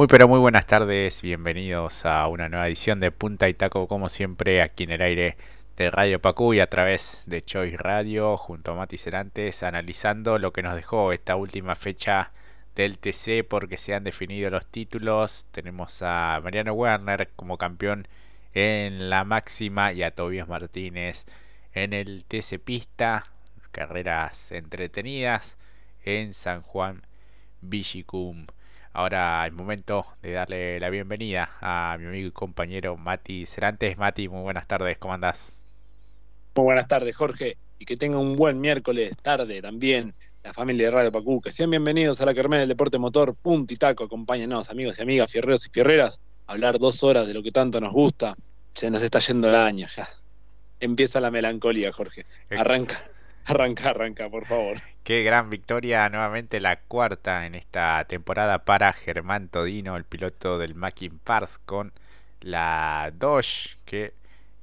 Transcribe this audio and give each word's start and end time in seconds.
Muy 0.00 0.06
pero 0.06 0.26
muy 0.26 0.38
buenas 0.38 0.64
tardes, 0.64 1.20
bienvenidos 1.20 2.06
a 2.06 2.26
una 2.26 2.48
nueva 2.48 2.68
edición 2.68 3.00
de 3.00 3.10
Punta 3.10 3.50
y 3.50 3.52
Taco 3.52 3.86
como 3.86 4.08
siempre 4.08 4.62
aquí 4.62 4.84
en 4.84 4.92
el 4.92 5.02
aire 5.02 5.36
de 5.76 5.90
Radio 5.90 6.22
Pacú 6.22 6.54
y 6.54 6.60
a 6.60 6.70
través 6.70 7.24
de 7.26 7.42
Choice 7.44 7.76
Radio 7.76 8.38
junto 8.38 8.72
a 8.72 8.76
Mati 8.76 8.96
Cerantes 8.96 9.62
analizando 9.62 10.38
lo 10.38 10.54
que 10.54 10.62
nos 10.62 10.74
dejó 10.74 11.12
esta 11.12 11.36
última 11.36 11.74
fecha 11.74 12.32
del 12.74 12.96
TC 12.96 13.46
porque 13.46 13.76
se 13.76 13.92
han 13.92 14.02
definido 14.02 14.48
los 14.48 14.64
títulos. 14.64 15.44
Tenemos 15.50 16.00
a 16.00 16.40
Mariano 16.42 16.72
Werner 16.72 17.28
como 17.36 17.58
campeón 17.58 18.08
en 18.54 19.10
la 19.10 19.24
máxima 19.24 19.92
y 19.92 20.02
a 20.02 20.12
Tobias 20.12 20.48
Martínez 20.48 21.26
en 21.74 21.92
el 21.92 22.24
TC 22.24 22.58
Pista. 22.58 23.24
Carreras 23.70 24.50
entretenidas 24.50 25.58
en 26.06 26.32
San 26.32 26.62
Juan 26.62 27.02
Villicum. 27.60 28.46
Ahora 28.92 29.46
es 29.46 29.52
momento 29.52 30.04
de 30.20 30.32
darle 30.32 30.80
la 30.80 30.90
bienvenida 30.90 31.50
a 31.60 31.96
mi 31.98 32.06
amigo 32.06 32.26
y 32.26 32.32
compañero 32.32 32.96
Mati 32.96 33.46
Cerantes. 33.46 33.96
Mati, 33.96 34.28
muy 34.28 34.42
buenas 34.42 34.66
tardes, 34.66 34.98
¿cómo 34.98 35.14
andás? 35.14 35.52
Muy 36.56 36.64
buenas 36.64 36.88
tardes, 36.88 37.16
Jorge, 37.16 37.56
y 37.78 37.84
que 37.84 37.96
tenga 37.96 38.18
un 38.18 38.34
buen 38.34 38.60
miércoles 38.60 39.16
tarde 39.18 39.62
también 39.62 40.14
la 40.42 40.52
familia 40.52 40.86
de 40.86 40.90
Radio 40.90 41.12
Pacú. 41.12 41.40
Que 41.40 41.52
sean 41.52 41.70
bienvenidos 41.70 42.20
a 42.20 42.26
la 42.26 42.34
Carmela 42.34 42.60
del 42.60 42.70
Deporte 42.70 42.98
Motor, 42.98 43.36
punto 43.36 43.72
y 43.72 43.76
taco. 43.76 44.04
Acompáñenos, 44.04 44.70
amigos 44.70 44.98
y 44.98 45.02
amigas, 45.02 45.30
fierreros 45.30 45.66
y 45.66 45.70
fierreras, 45.70 46.20
a 46.48 46.52
hablar 46.52 46.80
dos 46.80 47.04
horas 47.04 47.28
de 47.28 47.34
lo 47.34 47.44
que 47.44 47.52
tanto 47.52 47.80
nos 47.80 47.92
gusta. 47.92 48.36
Se 48.74 48.90
nos 48.90 49.02
está 49.02 49.20
yendo 49.20 49.48
el 49.48 49.54
año 49.54 49.86
ya. 49.94 50.08
Empieza 50.80 51.20
la 51.20 51.30
melancolía, 51.30 51.92
Jorge. 51.92 52.26
Arranca. 52.50 52.98
Arranca, 53.50 53.90
arranca, 53.90 54.28
por 54.28 54.44
favor. 54.44 54.76
Qué 55.02 55.24
gran 55.24 55.50
victoria, 55.50 56.08
nuevamente 56.08 56.60
la 56.60 56.76
cuarta 56.76 57.46
en 57.46 57.56
esta 57.56 58.04
temporada 58.04 58.64
para 58.64 58.92
Germán 58.92 59.48
Todino, 59.48 59.96
el 59.96 60.04
piloto 60.04 60.56
del 60.56 60.76
Mackin 60.76 61.18
Pars 61.18 61.58
con 61.58 61.92
la 62.40 63.10
Dodge 63.12 63.78
que 63.84 64.14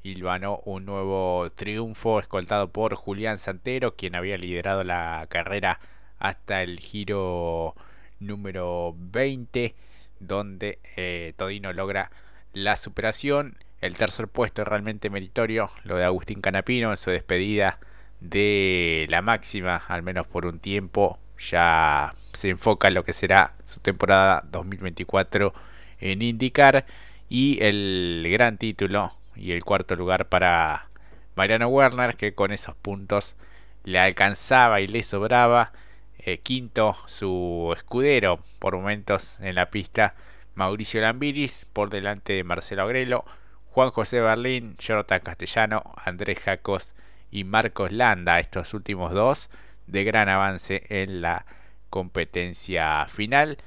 hilvanó 0.04 0.62
un 0.64 0.86
nuevo 0.86 1.52
triunfo 1.54 2.22
escoltado 2.22 2.72
por 2.72 2.96
Julián 2.96 3.38
Santero, 3.38 3.98
quien 3.98 4.16
había 4.16 4.38
liderado 4.38 4.86
la 4.86 5.26
carrera 5.28 5.82
hasta 6.18 6.64
el 6.64 6.80
giro 6.80 7.76
número 8.22 8.96
20, 8.98 9.76
donde 10.22 10.80
eh, 10.96 11.34
Todino 11.36 11.74
logra 11.74 12.10
la 12.54 12.78
superación. 12.78 13.58
El 13.82 13.98
tercer 13.98 14.30
puesto 14.30 14.62
es 14.62 14.68
realmente 14.70 15.10
meritorio, 15.10 15.70
lo 15.84 15.98
de 15.98 16.06
Agustín 16.06 16.40
Canapino 16.40 16.92
en 16.92 16.98
su 16.98 17.12
despedida 17.12 17.80
de 18.20 19.06
la 19.10 19.22
máxima, 19.22 19.78
al 19.88 20.04
menos 20.04 20.28
por 20.28 20.46
un 20.46 20.60
tiempo. 20.60 21.20
Ya 21.40 22.16
se 22.34 22.50
enfoca 22.50 22.88
en 22.88 22.96
lo 22.96 23.04
que 23.04 23.14
será 23.14 23.54
su 23.66 23.80
temporada 23.80 24.44
2024 24.52 25.54
en 26.00 26.22
indicar 26.22 26.86
y 27.30 27.60
el 27.62 28.28
gran 28.30 28.58
título 28.58 29.14
y 29.36 29.52
el 29.52 29.64
cuarto 29.64 29.96
lugar 29.96 30.28
para 30.28 30.88
Mariano 31.36 31.68
Werner 31.68 32.16
que 32.16 32.34
con 32.34 32.52
esos 32.52 32.76
puntos 32.76 33.36
le 33.84 34.00
alcanzaba 34.00 34.82
y 34.82 34.88
le 34.88 35.04
sobraba. 35.04 35.72
Eh, 36.20 36.40
quinto 36.40 36.98
su 37.06 37.74
escudero 37.78 38.40
por 38.60 38.76
momentos 38.76 39.40
en 39.40 39.56
la 39.56 39.70
pista 39.70 40.16
Mauricio 40.56 41.00
Lambiris 41.00 41.66
por 41.72 41.90
delante 41.90 42.34
de 42.34 42.44
Marcelo 42.44 42.82
Agrelo, 42.82 43.24
Juan 43.70 43.92
José 43.92 44.20
Berlín, 44.20 44.76
Jonathan 44.80 45.22
Castellano, 45.22 45.94
Andrés 46.04 46.40
Jacos 46.40 46.96
y 47.32 47.44
Marcos 47.44 47.92
Landa, 47.92 48.40
estos 48.40 48.74
últimos 48.74 49.14
dos, 49.14 49.50
de 49.88 50.04
gran 50.04 50.30
avance 50.30 50.84
en 50.90 51.22
la 51.22 51.46
competencia 51.90 53.08
final 53.08 53.58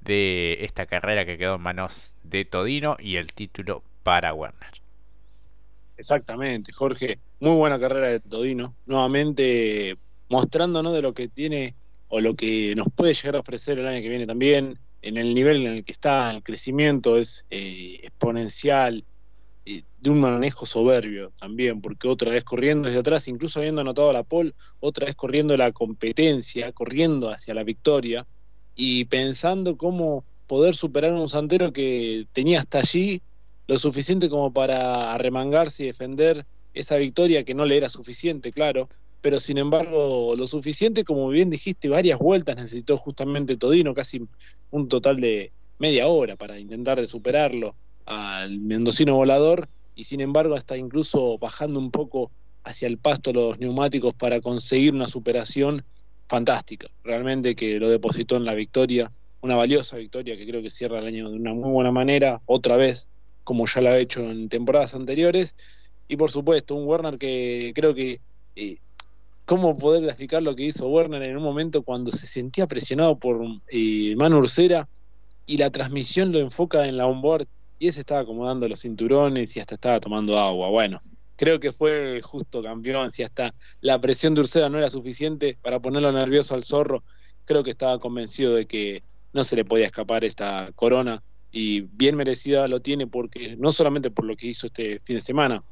de 0.00 0.58
esta 0.64 0.86
carrera 0.86 1.24
que 1.24 1.38
quedó 1.38 1.56
en 1.56 1.62
manos 1.62 2.14
de 2.22 2.44
Todino 2.44 2.96
y 2.98 3.16
el 3.16 3.32
título 3.32 3.82
para 4.02 4.32
Werner. 4.34 4.80
Exactamente, 5.96 6.72
Jorge, 6.72 7.18
muy 7.40 7.54
buena 7.56 7.78
carrera 7.78 8.08
de 8.08 8.20
Todino, 8.20 8.74
nuevamente 8.86 9.98
mostrándonos 10.30 10.94
de 10.94 11.02
lo 11.02 11.12
que 11.12 11.28
tiene 11.28 11.74
o 12.08 12.20
lo 12.20 12.34
que 12.34 12.74
nos 12.74 12.88
puede 12.90 13.14
llegar 13.14 13.36
a 13.36 13.40
ofrecer 13.40 13.78
el 13.78 13.86
año 13.86 14.00
que 14.00 14.08
viene 14.08 14.26
también, 14.26 14.78
en 15.02 15.16
el 15.16 15.34
nivel 15.34 15.66
en 15.66 15.72
el 15.74 15.84
que 15.84 15.92
está, 15.92 16.30
el 16.30 16.42
crecimiento 16.42 17.16
es 17.16 17.46
eh, 17.50 18.00
exponencial, 18.02 19.04
de 19.98 20.10
un 20.10 20.20
manejo 20.20 20.66
soberbio 20.66 21.32
también, 21.38 21.80
porque 21.80 22.08
otra 22.08 22.30
vez 22.30 22.44
corriendo 22.44 22.88
desde 22.88 23.00
atrás, 23.00 23.28
incluso 23.28 23.60
habiendo 23.60 23.80
anotado 23.80 24.12
la 24.12 24.22
pole, 24.22 24.52
otra 24.80 25.06
vez 25.06 25.14
corriendo 25.14 25.56
la 25.56 25.72
competencia, 25.72 26.72
corriendo 26.72 27.30
hacia 27.30 27.54
la 27.54 27.64
victoria 27.64 28.26
y 28.74 29.04
pensando 29.06 29.76
cómo 29.76 30.24
poder 30.46 30.74
superar 30.74 31.12
a 31.12 31.20
un 31.20 31.28
Santero 31.28 31.72
que 31.72 32.26
tenía 32.32 32.58
hasta 32.60 32.78
allí 32.78 33.20
lo 33.66 33.78
suficiente 33.78 34.28
como 34.28 34.52
para 34.52 35.12
arremangarse 35.12 35.84
y 35.84 35.86
defender 35.86 36.44
esa 36.72 36.96
victoria 36.96 37.44
que 37.44 37.54
no 37.54 37.66
le 37.66 37.76
era 37.76 37.88
suficiente, 37.88 38.52
claro, 38.52 38.88
pero 39.20 39.38
sin 39.38 39.58
embargo 39.58 40.34
lo 40.36 40.46
suficiente, 40.46 41.04
como 41.04 41.28
bien 41.28 41.50
dijiste, 41.50 41.88
varias 41.88 42.18
vueltas 42.18 42.56
necesitó 42.56 42.96
justamente 42.96 43.56
Todino, 43.56 43.94
casi 43.94 44.20
un 44.70 44.88
total 44.88 45.20
de 45.20 45.52
media 45.78 46.08
hora 46.08 46.36
para 46.36 46.58
intentar 46.58 47.00
de 47.00 47.06
superarlo 47.06 47.76
al 48.10 48.58
mendocino 48.58 49.14
volador 49.14 49.68
y 49.94 50.02
sin 50.02 50.20
embargo 50.20 50.56
hasta 50.56 50.76
incluso 50.76 51.38
bajando 51.38 51.78
un 51.78 51.92
poco 51.92 52.32
hacia 52.64 52.88
el 52.88 52.98
pasto 52.98 53.32
los 53.32 53.60
neumáticos 53.60 54.14
para 54.14 54.40
conseguir 54.40 54.92
una 54.92 55.06
superación 55.06 55.84
fantástica. 56.26 56.88
Realmente 57.04 57.54
que 57.54 57.78
lo 57.78 57.88
depositó 57.88 58.36
en 58.36 58.44
la 58.44 58.54
victoria, 58.54 59.12
una 59.42 59.54
valiosa 59.54 59.96
victoria 59.96 60.36
que 60.36 60.46
creo 60.46 60.60
que 60.60 60.70
cierra 60.70 60.98
el 60.98 61.06
año 61.06 61.30
de 61.30 61.36
una 61.36 61.54
muy 61.54 61.70
buena 61.70 61.92
manera, 61.92 62.42
otra 62.46 62.76
vez, 62.76 63.08
como 63.44 63.66
ya 63.66 63.80
lo 63.80 63.90
ha 63.90 63.98
hecho 63.98 64.28
en 64.28 64.48
temporadas 64.48 64.94
anteriores. 64.94 65.54
Y 66.08 66.16
por 66.16 66.32
supuesto, 66.32 66.74
un 66.74 66.86
Werner 66.86 67.16
que 67.16 67.72
creo 67.74 67.94
que... 67.94 68.20
Eh, 68.56 68.78
¿Cómo 69.46 69.76
poder 69.76 70.04
explicar 70.04 70.44
lo 70.44 70.54
que 70.54 70.62
hizo 70.62 70.86
Werner 70.86 71.24
en 71.24 71.36
un 71.36 71.42
momento 71.42 71.82
cuando 71.82 72.12
se 72.12 72.28
sentía 72.28 72.68
presionado 72.68 73.18
por 73.18 73.40
eh, 73.68 74.14
Manu 74.16 74.38
Ursera 74.38 74.88
y 75.44 75.56
la 75.56 75.70
transmisión 75.70 76.30
lo 76.30 76.38
enfoca 76.38 76.86
en 76.86 76.96
la 76.96 77.08
onboard 77.08 77.48
y 77.80 77.88
ese 77.88 78.00
estaba 78.00 78.20
acomodando 78.20 78.68
los 78.68 78.82
cinturones 78.82 79.56
y 79.56 79.60
hasta 79.60 79.74
estaba 79.74 79.98
tomando 79.98 80.38
agua. 80.38 80.68
Bueno, 80.68 81.00
creo 81.34 81.58
que 81.58 81.72
fue 81.72 82.20
justo 82.22 82.62
campeón. 82.62 83.10
Si 83.10 83.22
hasta 83.22 83.54
la 83.80 83.98
presión 83.98 84.34
de 84.34 84.42
Ursera 84.42 84.68
no 84.68 84.76
era 84.76 84.90
suficiente 84.90 85.56
para 85.62 85.80
ponerlo 85.80 86.12
nervioso 86.12 86.54
al 86.54 86.62
zorro, 86.62 87.02
creo 87.46 87.64
que 87.64 87.70
estaba 87.70 87.98
convencido 87.98 88.54
de 88.54 88.66
que 88.66 89.02
no 89.32 89.44
se 89.44 89.56
le 89.56 89.64
podía 89.64 89.86
escapar 89.86 90.24
esta 90.24 90.70
corona 90.74 91.22
y 91.50 91.80
bien 91.80 92.16
merecida 92.16 92.68
lo 92.68 92.80
tiene 92.80 93.06
porque 93.06 93.56
no 93.56 93.72
solamente 93.72 94.10
por 94.10 94.26
lo 94.26 94.36
que 94.36 94.48
hizo 94.48 94.66
este 94.66 95.00
fin 95.00 95.16
de 95.16 95.20
semana, 95.22 95.64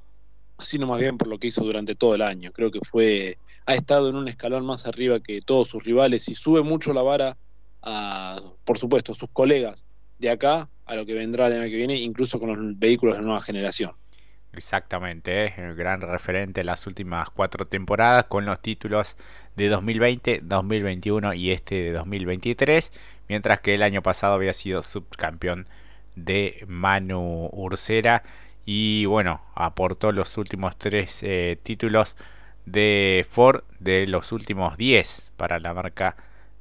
sino 0.59 0.87
más 0.87 1.01
bien 1.01 1.19
por 1.19 1.29
lo 1.29 1.39
que 1.39 1.49
hizo 1.49 1.63
durante 1.63 1.95
todo 1.95 2.15
el 2.15 2.23
año. 2.23 2.53
Creo 2.53 2.71
que 2.71 2.81
fue 2.81 3.37
ha 3.67 3.75
estado 3.75 4.09
en 4.09 4.17
un 4.17 4.29
escalón 4.29 4.65
más 4.65 4.87
arriba 4.87 5.21
que 5.21 5.43
todos 5.43 5.69
sus 5.69 5.85
rivales 5.85 6.27
y 6.31 6.35
sube 6.35 6.63
mucho 6.63 6.95
la 6.95 7.03
vara 7.03 7.37
a, 7.83 8.41
por 8.65 8.79
supuesto, 8.79 9.13
a 9.13 9.15
sus 9.15 9.29
colegas 9.31 9.85
de 10.17 10.31
acá 10.31 10.71
a 10.89 10.97
lo 10.97 11.07
que 11.07 11.15
vendrá 11.15 11.47
el 11.47 11.53
año 11.53 11.71
que 11.71 11.77
viene, 11.77 11.97
incluso 11.97 12.41
con 12.41 12.49
los 12.49 12.79
vehículos 12.79 13.17
de 13.17 13.23
nueva 13.23 13.41
generación. 13.41 13.93
Exactamente, 14.53 15.47
es 15.47 15.59
el 15.59 15.75
gran 15.75 16.01
referente 16.01 16.63
en 16.63 16.67
las 16.67 16.87
últimas 16.87 17.29
cuatro 17.31 17.67
temporadas 17.67 18.25
con 18.25 18.47
los 18.47 18.61
títulos 18.61 19.17
de 19.55 19.69
2020, 19.69 20.41
2021 20.43 21.35
y 21.35 21.51
este 21.51 21.75
de 21.75 21.93
2023, 21.93 22.93
mientras 23.29 23.61
que 23.61 23.75
el 23.75 23.83
año 23.83 24.03
pasado 24.03 24.35
había 24.35 24.55
sido 24.55 24.83
subcampeón 24.83 25.69
de 26.17 26.65
Manu 26.67 27.51
Ursera 27.53 28.23
y 28.65 29.05
bueno, 29.05 29.43
aportó 29.55 30.11
los 30.13 30.37
últimos 30.39 30.77
tres 30.77 31.23
eh, 31.23 31.59
títulos 31.63 32.17
de 32.65 33.27
Ford 33.29 33.63
de 33.79 34.07
los 34.07 34.33
últimos 34.33 34.77
10 34.77 35.33
para 35.37 35.61
la 35.61 35.75
marca 35.75 36.17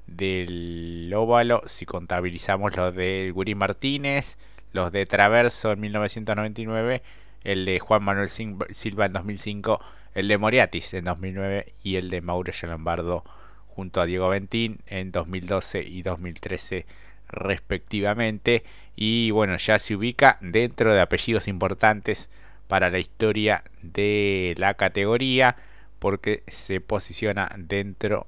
del 0.07 1.13
óvalo, 1.15 1.61
si 1.65 1.85
contabilizamos 1.85 2.75
los 2.75 2.95
de 2.95 3.31
Guri 3.33 3.55
Martínez, 3.55 4.37
los 4.73 4.91
de 4.91 5.05
Traverso 5.05 5.71
en 5.71 5.81
1999, 5.81 7.03
el 7.43 7.65
de 7.65 7.79
Juan 7.79 8.03
Manuel 8.03 8.29
Silva 8.29 9.05
en 9.05 9.13
2005, 9.13 9.79
el 10.15 10.27
de 10.27 10.37
Moriatis 10.37 10.93
en 10.93 11.05
2009 11.05 11.73
y 11.83 11.97
el 11.97 12.09
de 12.09 12.21
Mauricio 12.21 12.67
Lombardo 12.67 13.23
junto 13.67 14.01
a 14.01 14.05
Diego 14.05 14.29
Ventín 14.29 14.79
en 14.87 15.11
2012 15.11 15.83
y 15.83 16.01
2013 16.01 16.85
respectivamente. 17.29 18.63
Y 18.95 19.31
bueno, 19.31 19.57
ya 19.57 19.77
se 19.77 19.95
ubica 19.95 20.37
dentro 20.41 20.93
de 20.93 21.01
apellidos 21.01 21.47
importantes 21.47 22.29
para 22.67 22.89
la 22.89 22.99
historia 22.99 23.63
de 23.81 24.55
la 24.57 24.73
categoría 24.73 25.55
porque 25.99 26.43
se 26.47 26.81
posiciona 26.81 27.51
dentro 27.55 28.27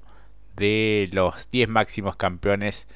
de 0.60 1.08
los 1.12 1.50
10 1.50 1.70
máximos 1.70 2.16
campeones 2.16 2.86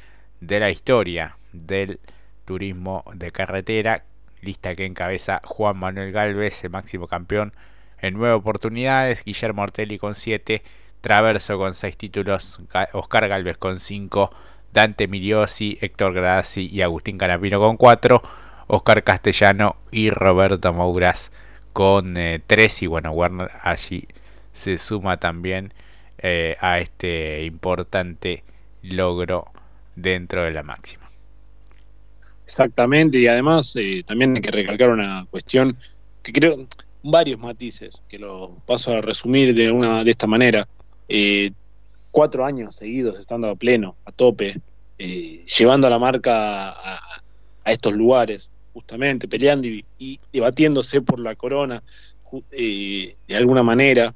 de 0.40 0.60
la 0.60 0.70
historia 0.70 1.38
del 1.54 1.98
turismo 2.44 3.04
de 3.14 3.32
carretera, 3.32 4.04
lista 4.42 4.74
que 4.74 4.84
encabeza 4.84 5.40
Juan 5.44 5.78
Manuel 5.78 6.12
Galvez, 6.12 6.62
el 6.62 6.70
máximo 6.70 7.08
campeón 7.08 7.54
en 7.98 8.14
nueve 8.14 8.34
oportunidades, 8.34 9.24
Guillermo 9.24 9.62
Ortelli 9.62 9.98
con 9.98 10.14
7, 10.14 10.62
Traverso 11.00 11.56
con 11.56 11.72
6 11.72 11.96
títulos, 11.96 12.60
Oscar 12.92 13.28
Galvez 13.28 13.56
con 13.56 13.80
5, 13.80 14.30
Dante 14.70 15.08
Miliosi, 15.08 15.78
Héctor 15.80 16.12
Gradasi 16.12 16.68
y 16.70 16.82
Agustín 16.82 17.16
Canapino 17.16 17.60
con 17.60 17.78
4, 17.78 18.22
Oscar 18.66 19.02
Castellano 19.04 19.76
y 19.90 20.10
Roberto 20.10 20.74
Mouras 20.74 21.32
con 21.72 22.18
3 22.46 22.82
y 22.82 22.86
bueno, 22.86 23.12
Werner 23.12 23.50
allí 23.62 24.06
se 24.52 24.76
suma 24.76 25.16
también 25.16 25.72
eh, 26.26 26.56
a 26.58 26.78
este 26.78 27.44
importante 27.44 28.44
logro 28.80 29.48
dentro 29.94 30.42
de 30.42 30.52
la 30.52 30.62
máxima. 30.62 31.10
Exactamente, 32.42 33.18
y 33.18 33.26
además 33.26 33.76
eh, 33.76 34.02
también 34.06 34.34
hay 34.34 34.40
que 34.40 34.50
recalcar 34.50 34.88
una 34.88 35.26
cuestión 35.30 35.76
que 36.22 36.32
creo, 36.32 36.64
varios 37.02 37.38
matices, 37.38 38.02
que 38.08 38.18
lo 38.18 38.56
paso 38.64 38.96
a 38.96 39.02
resumir 39.02 39.54
de, 39.54 39.70
una, 39.70 40.02
de 40.02 40.10
esta 40.10 40.26
manera. 40.26 40.66
Eh, 41.10 41.50
cuatro 42.10 42.46
años 42.46 42.76
seguidos 42.76 43.18
estando 43.18 43.50
a 43.50 43.54
pleno, 43.54 43.94
a 44.06 44.10
tope, 44.10 44.54
llevando 44.96 45.88
a 45.88 45.90
la 45.90 45.98
marca 45.98 46.70
a, 46.70 47.20
estos 47.66 47.92
lugares, 47.92 48.50
justamente, 48.72 49.28
peleando 49.28 49.68
y, 49.68 50.20
debatiéndose 50.32 51.02
por 51.02 51.20
la 51.20 51.34
corona 51.34 51.82
de 52.40 53.36
alguna 53.36 53.62
manera. 53.62 54.14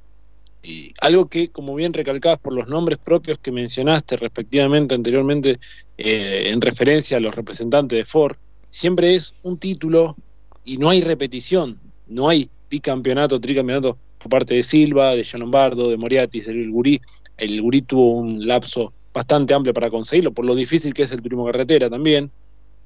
Algo 1.00 1.28
que, 1.28 1.48
como 1.48 1.74
bien 1.74 1.92
recalcabas 1.92 2.38
por 2.38 2.52
los 2.52 2.68
nombres 2.68 2.98
propios 2.98 3.38
que 3.38 3.52
mencionaste 3.52 4.16
respectivamente 4.16 4.94
anteriormente 4.94 5.58
eh, 5.96 6.44
en 6.46 6.60
referencia 6.60 7.16
a 7.16 7.20
los 7.20 7.34
representantes 7.34 7.96
de 7.96 8.04
Ford, 8.04 8.36
siempre 8.68 9.14
es 9.14 9.34
un 9.42 9.58
título 9.58 10.16
y 10.64 10.76
no 10.76 10.90
hay 10.90 11.00
repetición, 11.00 11.78
no 12.06 12.28
hay 12.28 12.50
bicampeonato, 12.68 13.40
tricampeonato 13.40 13.96
por 14.18 14.30
parte 14.30 14.54
de 14.54 14.62
Silva, 14.62 15.14
de 15.14 15.26
John 15.30 15.40
Lombardo, 15.40 15.88
de 15.88 15.96
Moriatis, 15.96 16.46
de 16.46 16.66
Gurí, 16.66 17.00
el 17.38 17.62
Gurí 17.62 17.82
tuvo 17.82 18.12
un 18.14 18.46
lapso 18.46 18.92
bastante 19.14 19.54
amplio 19.54 19.72
para 19.72 19.90
conseguirlo, 19.90 20.32
por 20.32 20.44
lo 20.44 20.54
difícil 20.54 20.92
que 20.92 21.04
es 21.04 21.12
el 21.12 21.22
turismo 21.22 21.46
carretera 21.46 21.88
también. 21.88 22.30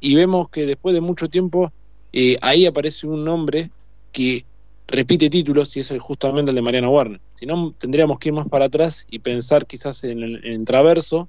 Y 0.01 0.15
vemos 0.15 0.49
que 0.49 0.67
después 0.67 0.95
de 0.95 1.01
mucho 1.01 1.29
tiempo, 1.29 1.73
eh, 2.13 2.37
ahí 2.43 2.67
aparece 2.67 3.07
un 3.07 3.25
nombre 3.25 3.71
que 4.13 4.45
repite 4.87 5.31
títulos 5.31 5.77
y 5.77 5.81
es 5.81 5.95
justamente 5.99 6.51
el 6.51 6.57
de 6.57 6.63
Mariano 6.63 6.91
Warner. 6.91 7.21
Si 7.35 7.47
no, 7.47 7.75
tendríamos 7.79 8.19
que 8.19 8.29
ir 8.29 8.35
más 8.35 8.49
para 8.49 8.67
atrás 8.67 9.07
y 9.11 9.19
pensar 9.21 9.67
quizás 9.67 10.05
en 10.05 10.23
el 10.23 10.65
Traverso 10.65 11.29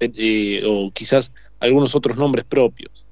eh, 0.00 0.62
o 0.64 0.92
quizás 0.92 1.32
algunos 1.58 1.94
otros 1.94 2.16
nombres 2.16 2.44
propios. 2.44 3.04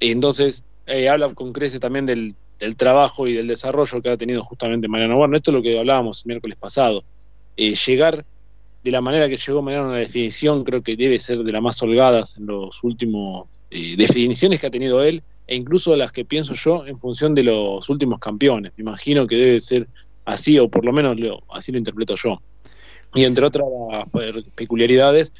Entonces, 0.00 0.64
eh, 0.86 1.08
habla 1.08 1.32
con 1.34 1.52
crece 1.52 1.80
también 1.80 2.04
del, 2.04 2.34
del, 2.58 2.76
trabajo 2.76 3.26
y 3.26 3.32
del 3.32 3.46
desarrollo 3.46 4.02
que 4.02 4.10
ha 4.10 4.16
tenido 4.18 4.42
justamente 4.42 4.86
Mariano 4.86 5.16
Warner. 5.16 5.36
Esto 5.36 5.50
es 5.50 5.54
lo 5.54 5.62
que 5.62 5.78
hablábamos 5.78 6.22
el 6.24 6.28
miércoles 6.28 6.58
pasado. 6.58 7.04
llegar 7.56 8.24
de 8.84 8.90
la 8.90 9.00
manera 9.00 9.28
que 9.28 9.36
llegó 9.36 9.62
Mariano 9.62 9.88
a 9.88 9.92
la 9.94 9.98
definición, 9.98 10.62
creo 10.62 10.82
que 10.82 10.94
debe 10.94 11.18
ser 11.18 11.38
de 11.38 11.52
las 11.52 11.62
más 11.62 11.82
holgadas 11.82 12.36
en 12.36 12.46
los 12.46 12.84
últimos 12.84 13.48
eh, 13.70 13.96
definiciones 13.96 14.60
que 14.60 14.66
ha 14.66 14.70
tenido 14.70 15.02
él, 15.02 15.22
e 15.46 15.56
incluso 15.56 15.92
de 15.92 15.98
las 15.98 16.12
que 16.12 16.24
pienso 16.24 16.54
yo 16.54 16.86
en 16.86 16.98
función 16.98 17.34
de 17.34 17.44
los 17.44 17.88
últimos 17.88 18.18
campeones. 18.18 18.72
Me 18.76 18.82
imagino 18.82 19.26
que 19.26 19.36
debe 19.36 19.60
ser 19.60 19.88
así, 20.24 20.58
o 20.58 20.68
por 20.68 20.84
lo 20.84 20.92
menos 20.92 21.16
así 21.50 21.72
lo 21.72 21.78
interpreto 21.78 22.14
yo. 22.16 22.40
Y 23.14 23.24
entre 23.24 23.46
otras 23.46 23.66
peculiaridades, 24.54 25.32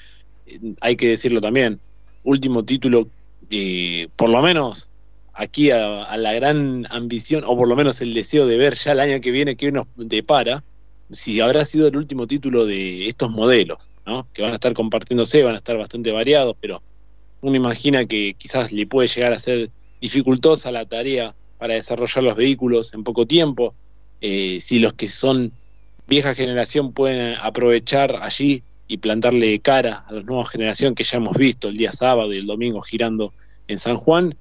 hay 0.80 0.96
que 0.96 1.08
decirlo 1.08 1.40
también, 1.40 1.80
último 2.22 2.64
título, 2.64 3.08
eh, 3.50 4.08
por 4.16 4.28
lo 4.28 4.40
menos 4.42 4.88
aquí 5.34 5.70
a, 5.70 6.04
a, 6.04 6.16
la 6.16 6.32
gran 6.32 6.86
ambición, 6.90 7.44
o 7.46 7.56
por 7.56 7.68
lo 7.68 7.76
menos 7.76 8.00
el 8.00 8.14
deseo 8.14 8.46
de 8.46 8.56
ver 8.56 8.74
ya 8.76 8.92
el 8.92 9.00
año 9.00 9.20
que 9.20 9.30
viene 9.30 9.56
que 9.56 9.72
nos 9.72 9.86
depara, 9.96 10.62
si 11.10 11.40
habrá 11.40 11.64
sido 11.64 11.88
el 11.88 11.96
último 11.96 12.26
título 12.26 12.66
de 12.66 13.06
estos 13.06 13.30
modelos, 13.30 13.90
¿no? 14.06 14.26
que 14.32 14.42
van 14.42 14.52
a 14.52 14.54
estar 14.54 14.72
compartiéndose, 14.72 15.42
van 15.42 15.54
a 15.54 15.58
estar 15.58 15.76
bastante 15.76 16.10
variados, 16.10 16.56
pero 16.60 16.82
uno 17.42 17.56
imagina 17.56 18.06
que 18.06 18.34
quizás 18.36 18.72
le 18.72 18.86
puede 18.86 19.08
llegar 19.08 19.32
a 19.32 19.38
ser 19.38 19.70
dificultosa 20.00 20.70
la 20.70 20.86
tarea 20.86 21.34
para 21.58 21.74
desarrollar 21.74 22.24
los 22.24 22.36
vehículos 22.36 22.92
en 22.94 23.04
poco 23.04 23.26
tiempo. 23.26 23.74
Eh, 24.20 24.58
si 24.60 24.78
los 24.78 24.92
que 24.94 25.08
son 25.08 25.52
vieja 26.06 26.34
generación 26.34 26.92
pueden 26.92 27.36
aprovechar 27.40 28.16
allí 28.22 28.62
y 28.88 28.98
plantarle 28.98 29.58
cara 29.60 30.04
a 30.06 30.12
la 30.12 30.22
nueva 30.22 30.44
generación 30.44 30.94
que 30.94 31.04
ya 31.04 31.18
hemos 31.18 31.36
visto 31.36 31.68
el 31.68 31.76
día 31.76 31.92
sábado 31.92 32.32
y 32.32 32.38
el 32.38 32.46
domingo 32.46 32.80
girando 32.80 33.32
en 33.68 33.78
San 33.78 33.96
Juan, 33.96 34.36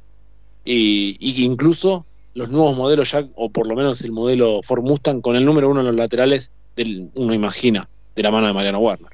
y, 0.63 1.17
y 1.19 1.35
que 1.35 1.41
incluso 1.41 2.05
los 2.35 2.49
nuevos 2.49 2.75
modelos 2.75 3.11
ya, 3.11 3.25
o 3.35 3.49
por 3.49 3.67
lo 3.67 3.75
menos 3.75 4.01
el 4.01 4.11
modelo 4.11 4.61
Ford 4.61 4.83
Mustang 4.83 5.21
con 5.21 5.35
el 5.35 5.45
número 5.45 5.69
uno 5.69 5.79
en 5.79 5.87
los 5.87 5.95
laterales, 5.95 6.51
del, 6.75 7.09
uno 7.15 7.33
imagina, 7.33 7.87
de 8.15 8.23
la 8.23 8.31
mano 8.31 8.47
de 8.47 8.53
Mariano 8.53 8.79
Warner. 8.79 9.11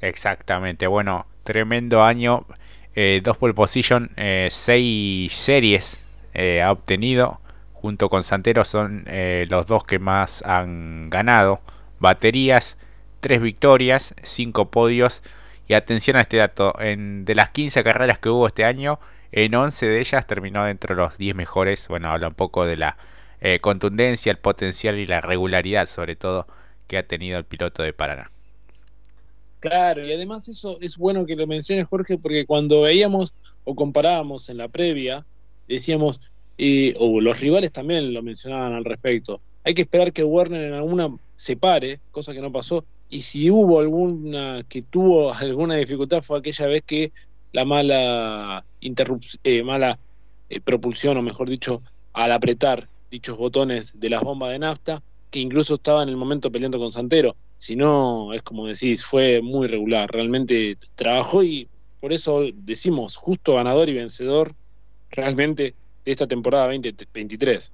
Exactamente, 0.00 0.86
bueno, 0.86 1.26
tremendo 1.42 2.02
año, 2.02 2.46
eh, 2.94 3.20
dos 3.22 3.36
pole 3.38 3.54
position, 3.54 4.10
eh, 4.16 4.48
seis 4.50 5.34
series 5.34 6.04
eh, 6.34 6.62
ha 6.62 6.72
obtenido, 6.72 7.40
junto 7.72 8.08
con 8.08 8.22
Santero 8.22 8.64
son 8.64 9.06
los 9.48 9.66
dos 9.66 9.84
que 9.84 9.98
más 9.98 10.42
han 10.42 11.10
ganado, 11.10 11.60
baterías, 11.98 12.76
tres 13.20 13.40
victorias, 13.40 14.14
cinco 14.22 14.70
podios, 14.70 15.22
y 15.68 15.74
atención 15.74 16.16
a 16.16 16.20
este 16.20 16.36
dato, 16.36 16.74
en, 16.80 17.24
de 17.24 17.34
las 17.34 17.50
15 17.50 17.82
carreras 17.82 18.18
que 18.18 18.28
hubo 18.28 18.46
este 18.46 18.64
año, 18.64 19.00
en 19.32 19.54
11 19.54 19.86
de 19.86 20.00
ellas 20.00 20.26
terminó 20.26 20.64
dentro 20.64 20.94
de 20.94 21.02
los 21.02 21.16
10 21.18 21.34
mejores. 21.34 21.88
Bueno, 21.88 22.10
habla 22.10 22.28
un 22.28 22.34
poco 22.34 22.66
de 22.66 22.76
la 22.76 22.96
contundencia, 23.60 24.30
el 24.30 24.38
potencial 24.38 24.98
y 24.98 25.06
la 25.06 25.20
regularidad, 25.20 25.86
sobre 25.86 26.14
todo, 26.14 26.46
que 26.86 26.98
ha 26.98 27.06
tenido 27.06 27.38
el 27.38 27.44
piloto 27.44 27.82
de 27.82 27.92
Paraná. 27.92 28.31
Claro, 29.62 30.04
y 30.04 30.12
además 30.12 30.48
eso 30.48 30.76
es 30.80 30.96
bueno 30.96 31.24
que 31.24 31.36
lo 31.36 31.46
menciones, 31.46 31.86
Jorge, 31.86 32.18
porque 32.18 32.46
cuando 32.46 32.80
veíamos 32.82 33.32
o 33.62 33.76
comparábamos 33.76 34.48
en 34.48 34.56
la 34.56 34.68
previa, 34.68 35.24
decíamos, 35.68 36.18
o 36.98 37.20
los 37.20 37.38
rivales 37.38 37.70
también 37.70 38.12
lo 38.12 38.24
mencionaban 38.24 38.72
al 38.72 38.84
respecto, 38.84 39.40
hay 39.62 39.74
que 39.74 39.82
esperar 39.82 40.12
que 40.12 40.24
Werner 40.24 40.64
en 40.64 40.74
alguna 40.74 41.16
se 41.36 41.56
pare, 41.56 42.00
cosa 42.10 42.32
que 42.32 42.40
no 42.40 42.50
pasó, 42.50 42.84
y 43.08 43.20
si 43.20 43.50
hubo 43.50 43.78
alguna 43.78 44.64
que 44.68 44.82
tuvo 44.82 45.32
alguna 45.32 45.76
dificultad 45.76 46.22
fue 46.22 46.40
aquella 46.40 46.66
vez 46.66 46.82
que 46.84 47.12
la 47.52 47.64
mala, 47.64 48.66
eh, 48.80 49.62
mala 49.62 50.00
eh, 50.48 50.60
propulsión, 50.60 51.18
o 51.18 51.22
mejor 51.22 51.48
dicho, 51.48 51.82
al 52.14 52.32
apretar 52.32 52.88
dichos 53.12 53.38
botones 53.38 53.92
de 54.00 54.10
las 54.10 54.22
bombas 54.22 54.50
de 54.50 54.58
nafta, 54.58 55.02
que 55.30 55.38
incluso 55.38 55.74
estaba 55.76 56.02
en 56.02 56.08
el 56.08 56.16
momento 56.16 56.50
peleando 56.50 56.80
con 56.80 56.90
Santero. 56.90 57.36
Si 57.62 57.76
no, 57.76 58.32
es 58.32 58.42
como 58.42 58.66
decís, 58.66 59.04
fue 59.04 59.40
muy 59.40 59.68
regular. 59.68 60.10
Realmente 60.10 60.76
trabajó 60.96 61.44
y 61.44 61.68
por 62.00 62.12
eso 62.12 62.42
decimos 62.52 63.14
justo 63.14 63.54
ganador 63.54 63.88
y 63.88 63.94
vencedor 63.94 64.56
realmente 65.12 65.76
de 66.04 66.10
esta 66.10 66.26
temporada 66.26 66.64
2023. 66.64 67.72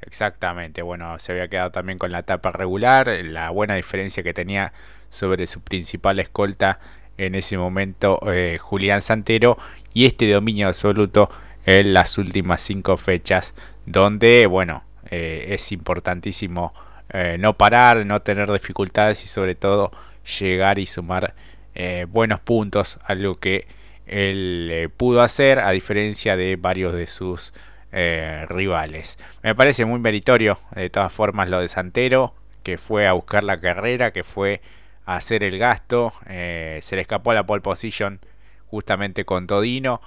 Exactamente, 0.00 0.82
bueno, 0.82 1.16
se 1.20 1.30
había 1.30 1.46
quedado 1.46 1.70
también 1.70 1.96
con 1.96 2.10
la 2.10 2.18
etapa 2.18 2.50
regular, 2.50 3.06
la 3.22 3.50
buena 3.50 3.76
diferencia 3.76 4.24
que 4.24 4.34
tenía 4.34 4.72
sobre 5.10 5.46
su 5.46 5.60
principal 5.60 6.18
escolta 6.18 6.80
en 7.16 7.36
ese 7.36 7.56
momento 7.56 8.18
eh, 8.32 8.58
Julián 8.60 9.00
Santero 9.00 9.58
y 9.94 10.06
este 10.06 10.28
dominio 10.28 10.66
absoluto 10.66 11.30
en 11.66 11.94
las 11.94 12.18
últimas 12.18 12.62
cinco 12.62 12.96
fechas 12.96 13.54
donde 13.86 14.46
bueno 14.46 14.82
eh, 15.08 15.46
es 15.50 15.70
importantísimo 15.70 16.74
eh, 17.12 17.36
no 17.38 17.56
parar 17.56 18.04
no 18.06 18.20
tener 18.22 18.50
dificultades 18.50 19.24
y 19.24 19.28
sobre 19.28 19.54
todo 19.54 19.92
llegar 20.38 20.78
y 20.78 20.86
sumar 20.86 21.34
buenos 22.08 22.40
puntos 22.40 22.98
algo 23.04 23.36
que 23.36 23.66
él 24.06 24.90
pudo 24.98 25.22
hacer 25.22 25.60
a 25.60 25.70
diferencia 25.70 26.36
de 26.36 26.56
varios 26.56 26.92
de 26.92 27.06
sus 27.06 27.54
rivales 28.48 29.18
me 29.42 29.54
parece 29.54 29.86
muy 29.86 29.98
meritorio 29.98 30.58
de 30.74 30.90
todas 30.90 31.10
formas 31.10 31.48
lo 31.48 31.60
de 31.60 31.68
Santero 31.68 32.34
que 32.62 32.76
fue 32.76 33.06
a 33.06 33.12
buscar 33.12 33.44
la 33.44 33.60
carrera 33.60 34.12
que 34.12 34.24
fue 34.24 34.60
hacer 35.16 35.44
el 35.44 35.58
gasto. 35.58 36.12
Eh, 36.28 36.78
se 36.82 36.96
le 36.96 37.02
escapó 37.02 37.30
a 37.30 37.34
la 37.34 37.46
pole 37.46 37.62
position 37.62 38.20
justamente 38.66 39.24
con 39.24 39.46
Todino, 39.46 40.00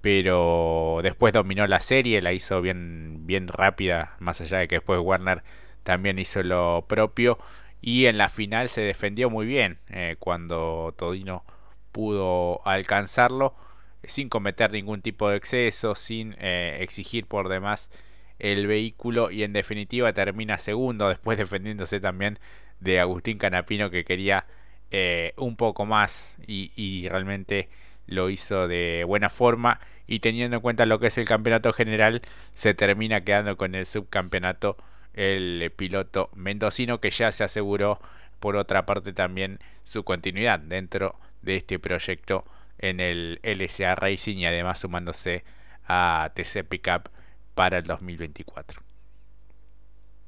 pero 0.00 1.00
después 1.02 1.32
dominó 1.32 1.66
la 1.66 1.80
serie, 1.80 2.22
la 2.22 2.32
hizo 2.32 2.60
bien, 2.60 3.26
bien 3.26 3.48
rápida, 3.48 4.16
más 4.18 4.40
allá 4.40 4.58
de 4.58 4.68
que 4.68 4.76
después 4.76 5.00
Warner 5.00 5.42
también 5.90 6.20
hizo 6.20 6.40
lo 6.44 6.84
propio. 6.86 7.36
Y 7.80 8.06
en 8.06 8.16
la 8.16 8.28
final 8.28 8.68
se 8.68 8.80
defendió 8.80 9.28
muy 9.28 9.44
bien 9.44 9.78
eh, 9.88 10.14
cuando 10.20 10.94
Todino 10.96 11.42
pudo 11.90 12.64
alcanzarlo 12.64 13.56
sin 14.04 14.28
cometer 14.28 14.70
ningún 14.70 15.02
tipo 15.02 15.28
de 15.28 15.36
exceso, 15.36 15.96
sin 15.96 16.36
eh, 16.38 16.78
exigir 16.82 17.26
por 17.26 17.48
demás 17.48 17.90
el 18.38 18.68
vehículo 18.68 19.32
y 19.32 19.42
en 19.42 19.52
definitiva 19.52 20.12
termina 20.12 20.58
segundo 20.58 21.08
después 21.08 21.36
defendiéndose 21.36 21.98
también 21.98 22.38
de 22.78 23.00
Agustín 23.00 23.36
Canapino 23.36 23.90
que 23.90 24.04
quería 24.04 24.46
eh, 24.92 25.34
un 25.38 25.56
poco 25.56 25.86
más 25.86 26.36
y, 26.46 27.08
realmente 27.08 27.68
lo 28.06 28.30
hizo 28.30 28.68
de 28.68 29.02
buena 29.06 29.28
forma 29.28 29.80
y 30.06 30.20
teniendo 30.20 30.56
en 30.56 30.62
cuenta 30.62 30.86
lo 30.86 31.00
que 31.00 31.08
es 31.08 31.18
el 31.18 31.26
campeonato 31.26 31.72
general 31.72 32.22
se 32.54 32.74
termina 32.74 33.22
quedando 33.22 33.56
con 33.56 33.74
el 33.74 33.86
subcampeonato 33.86 34.76
el 35.14 35.72
piloto 35.76 36.30
mendocino 36.34 37.00
que 37.00 37.10
ya 37.10 37.32
se 37.32 37.44
aseguró 37.44 38.00
por 38.38 38.56
otra 38.56 38.86
parte 38.86 39.12
también 39.12 39.58
su 39.84 40.04
continuidad 40.04 40.58
dentro 40.60 41.16
de 41.42 41.56
este 41.56 41.78
proyecto 41.78 42.44
en 42.78 43.00
el 43.00 43.40
LSA 43.42 43.94
Racing 43.94 44.38
y 44.38 44.46
además 44.46 44.80
sumándose 44.80 45.44
a 45.86 46.30
TC 46.34 46.64
Pickup 46.64 47.10
para 47.54 47.78
el 47.78 47.84
2024. 47.84 48.80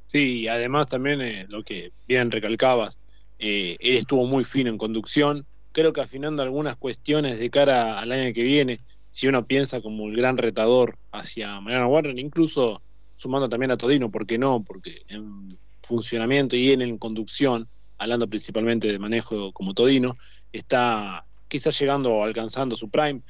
Sí, 0.07 0.47
además 0.47 0.89
también 0.89 1.23
eh, 1.23 1.47
lo 1.49 1.63
que 1.63 1.93
bien 2.07 2.31
recalcabas, 2.31 3.01
eh, 3.39 3.77
él 3.81 3.97
estuvo 3.97 4.27
muy 4.27 4.45
fino 4.45 4.69
en 4.69 4.77
conducción, 4.77 5.47
creo 5.73 5.95
que 5.95 6.03
afinando 6.03 6.43
algunas 6.43 6.77
cuestiones 6.77 7.39
de 7.39 7.49
cara 7.49 7.99
al 7.99 8.13
año 8.13 8.35
que 8.35 8.43
viene, 8.43 8.81
si 9.11 9.29
uno 9.29 9.47
piensa 9.47 9.81
como 9.81 10.09
el 10.09 10.17
gran 10.17 10.37
retador 10.37 10.99
hacia 11.13 11.59
Mariano 11.61 11.89
Warner, 11.89 12.19
incluso 12.19 12.83
sumando 13.23 13.49
también 13.49 13.71
a 13.71 13.77
Todino, 13.77 14.11
¿por 14.11 14.27
qué 14.27 14.37
no? 14.39 14.63
Porque 14.63 15.03
en 15.09 15.59
funcionamiento 15.83 16.57
y 16.57 16.73
en, 16.73 16.83
en 16.83 16.99
conducción, 16.99 17.69
hablando 17.99 18.27
principalmente 18.29 18.89
de 18.91 18.99
manejo 18.99 19.53
como 19.53 19.75
Todino, 19.75 20.17
está 20.53 21.25
quizás 21.49 21.79
llegando 21.79 22.11
o 22.13 22.25
alcanzando 22.25 22.77
su 22.77 22.91
prime. 22.91 23.23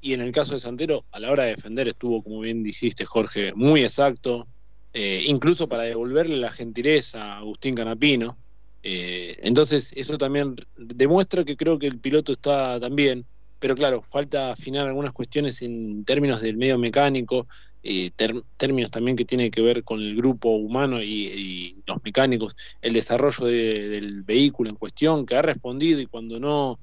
Y 0.00 0.12
en 0.12 0.20
el 0.20 0.32
caso 0.32 0.52
de 0.54 0.60
Santero, 0.60 1.04
a 1.12 1.20
la 1.20 1.30
hora 1.30 1.44
de 1.44 1.50
defender 1.50 1.88
estuvo, 1.88 2.22
como 2.22 2.40
bien 2.40 2.62
dijiste, 2.62 3.04
Jorge, 3.04 3.52
muy 3.54 3.82
exacto, 3.82 4.48
eh, 4.92 5.22
incluso 5.26 5.68
para 5.68 5.82
devolverle 5.84 6.36
la 6.36 6.50
gentileza 6.50 7.22
a 7.22 7.38
Agustín 7.38 7.74
Canapino. 7.74 8.38
Eh, 8.82 9.36
entonces, 9.42 9.92
eso 9.94 10.16
también 10.18 10.54
demuestra 10.76 11.44
que 11.44 11.56
creo 11.56 11.78
que 11.78 11.88
el 11.88 11.98
piloto 11.98 12.32
está 12.32 12.78
también, 12.80 13.26
pero 13.58 13.74
claro, 13.74 14.02
falta 14.02 14.52
afinar 14.52 14.86
algunas 14.86 15.12
cuestiones 15.12 15.62
en 15.62 16.04
términos 16.04 16.40
del 16.40 16.56
medio 16.56 16.78
mecánico, 16.78 17.48
eh, 17.82 18.10
términos 18.56 18.90
también 18.90 19.16
que 19.16 19.24
tienen 19.24 19.50
que 19.50 19.62
ver 19.62 19.84
con 19.84 20.00
el 20.00 20.16
grupo 20.16 20.50
humano 20.50 21.02
y, 21.02 21.82
los 21.86 22.02
mecánicos, 22.02 22.56
el 22.82 22.92
desarrollo 22.92 23.46
del 23.46 24.22
vehículo 24.22 24.70
en 24.70 24.76
cuestión, 24.76 25.24
que 25.24 25.36
ha 25.36 25.42
respondido 25.42 26.00
y 26.00 26.06
cuando 26.06 26.38
no, 26.38 26.78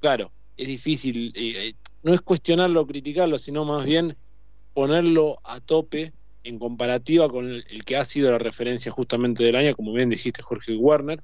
claro, 0.00 0.32
es 0.56 0.66
difícil, 0.66 1.32
eh, 1.34 1.74
no 2.02 2.12
es 2.12 2.20
cuestionarlo 2.20 2.80
o 2.80 2.86
criticarlo, 2.86 3.38
sino 3.38 3.64
más 3.64 3.84
bien 3.84 4.16
ponerlo 4.74 5.38
a 5.44 5.60
tope 5.60 6.12
en 6.44 6.58
comparativa 6.58 7.28
con 7.28 7.46
el, 7.46 7.84
que 7.84 7.96
ha 7.96 8.04
sido 8.04 8.30
la 8.30 8.38
referencia 8.38 8.90
justamente 8.90 9.44
del 9.44 9.56
año, 9.56 9.74
como 9.74 9.92
bien 9.92 10.10
dijiste 10.10 10.42
Jorge 10.42 10.76
Werner, 10.76 11.22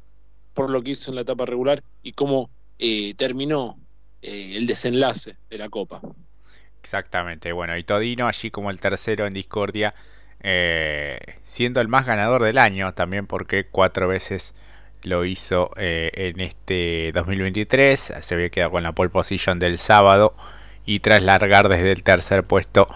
por 0.52 0.70
lo 0.70 0.82
que 0.82 0.92
hizo 0.92 1.10
en 1.10 1.16
la 1.16 1.22
etapa 1.22 1.46
regular 1.46 1.82
y 2.02 2.12
cómo 2.12 2.50
eh, 2.78 3.14
terminó 3.14 3.78
eh, 4.22 4.56
el 4.56 4.66
desenlace 4.66 5.36
de 5.50 5.58
la 5.58 5.68
Copa. 5.68 6.00
Exactamente, 6.84 7.52
bueno, 7.52 7.78
y 7.78 7.82
Todino 7.82 8.28
allí 8.28 8.50
como 8.50 8.70
el 8.70 8.78
tercero 8.78 9.26
en 9.26 9.32
discordia, 9.32 9.94
siendo 11.42 11.80
el 11.80 11.88
más 11.88 12.04
ganador 12.04 12.42
del 12.42 12.58
año, 12.58 12.92
también 12.92 13.26
porque 13.26 13.64
cuatro 13.64 14.06
veces 14.06 14.54
lo 15.04 15.24
hizo 15.24 15.70
eh, 15.78 16.10
en 16.12 16.40
este 16.40 17.10
2023, 17.12 18.14
se 18.20 18.34
había 18.34 18.50
quedado 18.50 18.72
con 18.72 18.82
la 18.82 18.92
pole 18.92 19.10
position 19.10 19.58
del 19.58 19.78
sábado 19.78 20.34
y 20.84 21.00
tras 21.00 21.22
largar 21.22 21.68
desde 21.68 21.92
el 21.92 22.02
tercer 22.02 22.42
puesto 22.42 22.86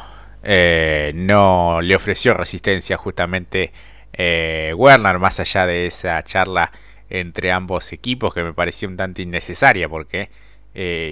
eh, 0.43 1.13
no 1.15 1.81
le 1.81 1.97
ofreció 1.97 2.35
resistencia 2.35 2.99
justamente 2.99 3.73
eh, 4.13 4.73
Werner 4.77 5.19
más 5.19 5.41
allá 5.41 5.67
de 5.67 5.87
esa 5.87 6.23
charla 6.25 6.73
entre 7.09 7.53
ambos 7.53 7.93
equipos 7.93 8.35
que 8.35 8.43
me 8.43 8.53
pareció 8.53 8.89
un 8.89 8.97
tanto 8.97 9.23
innecesaria 9.23 9.89
porque 9.89 10.31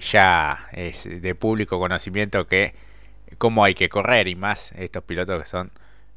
ya 0.00 0.68
es 0.72 1.08
de 1.22 1.34
público 1.34 1.78
conocimiento 1.78 2.46
que 2.46 2.74
cómo 3.38 3.64
hay 3.64 3.74
que 3.74 3.88
correr 3.88 4.28
y 4.28 4.36
más 4.36 4.72
estos 4.72 5.02
pilotos 5.02 5.42
que 5.42 5.48
son 5.48 5.72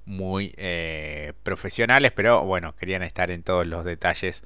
muy 0.06 0.56
profesionales 1.44 2.12
pero 2.12 2.44
bueno 2.44 2.75
querían 2.75 3.01
estar 3.01 3.32
en 3.32 3.41
todos 3.41 3.65
los 3.65 3.86
detalles 3.86 4.44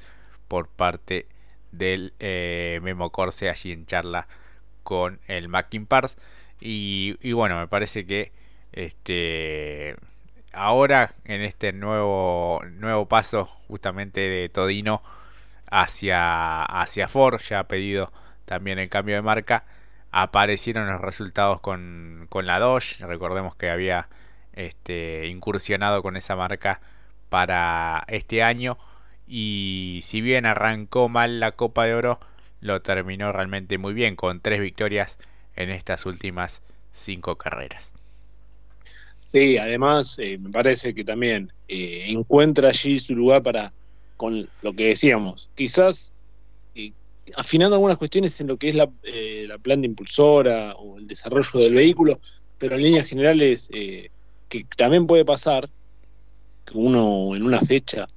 por 0.48 0.67
parte 0.67 1.27
del 1.74 2.13
eh, 2.19 2.79
Memo 2.83 3.10
Corse 3.12 3.50
allí 3.50 3.72
en 3.72 3.86
charla 3.86 4.27
con 4.83 5.19
el 5.27 5.50
Mackin 5.50 5.86
Pars. 5.86 6.17
Y, 6.60 7.33
bueno, 7.33 7.60
me 7.60 7.67
parece 7.67 8.05
que 8.05 8.31
este 8.72 9.95
ahora 10.53 11.15
en 11.25 11.41
este 11.41 11.74
nuevo, 11.74 12.62
nuevo 12.74 13.07
paso 13.07 13.45
justamente 13.67 14.22
de 14.22 14.50
Todino 14.50 15.01
hacia, 15.69 16.63
hacia 16.63 17.07
Ford, 17.07 17.41
ya 17.41 17.60
ha 17.60 17.67
pedido 17.67 18.13
también 18.45 18.79
el 18.79 18.89
cambio 18.89 19.15
de 19.15 19.21
marca, 19.21 19.65
aparecieron 20.12 20.88
los 20.88 21.01
resultados 21.01 21.59
con, 21.59 22.27
con 22.29 22.45
la 22.45 22.59
Dodge, 22.59 23.00
recordemos 23.05 23.55
que 23.55 23.69
había 23.69 24.07
este, 24.53 25.27
incursionado 25.27 26.03
con 26.03 26.15
esa 26.15 26.35
marca 26.35 26.81
para 27.29 28.03
este 28.07 28.43
año 28.43 28.77
y 29.27 30.01
si 30.03 30.21
bien 30.21 30.45
arrancó 30.45 31.09
mal 31.09 31.39
la 31.39 31.53
Copa 31.53 31.85
de 31.85 31.95
Oro, 31.95 32.19
lo 32.62 32.81
terminó 32.81 33.31
realmente 33.31 33.77
muy 33.77 33.93
bien 33.93 34.15
con 34.15 34.39
tres 34.39 34.62
victorias 34.62 35.17
en 35.55 35.69
estas 35.69 36.05
últimas 36.05 36.62
cinco 36.91 37.35
carreras. 37.38 37.91
Sí, 39.23 39.57
además 39.57 40.19
eh, 40.19 40.38
me 40.38 40.50
parece 40.51 40.93
que 40.93 41.03
también 41.03 41.51
eh, 41.67 42.05
encuentra 42.09 42.69
allí 42.69 43.00
su 43.00 43.15
lugar 43.15 43.41
para, 43.41 43.73
con 44.17 44.47
lo 44.62 44.73
que 44.73 44.88
decíamos, 44.88 45.50
quizás 45.55 46.12
afinando 47.35 47.75
algunas 47.75 47.97
cuestiones 47.97 48.39
en 48.41 48.47
lo 48.47 48.57
que 48.57 48.69
es 48.69 48.75
la, 48.75 48.89
la 49.47 49.57
planta 49.57 49.87
impulsora 49.87 50.75
o 50.75 50.97
el 50.97 51.07
desarrollo 51.07 51.59
del 51.59 51.73
vehículo, 51.73 52.19
pero 52.57 52.75
en 52.75 52.81
líneas 52.81 53.07
generales 53.07 53.69
que 53.69 54.65
también 54.77 55.07
puede 55.07 55.25
pasar 55.25 55.69
que 56.65 56.77
uno 56.77 57.35
en 57.35 57.43
una 57.43 57.59
fecha 57.59 58.07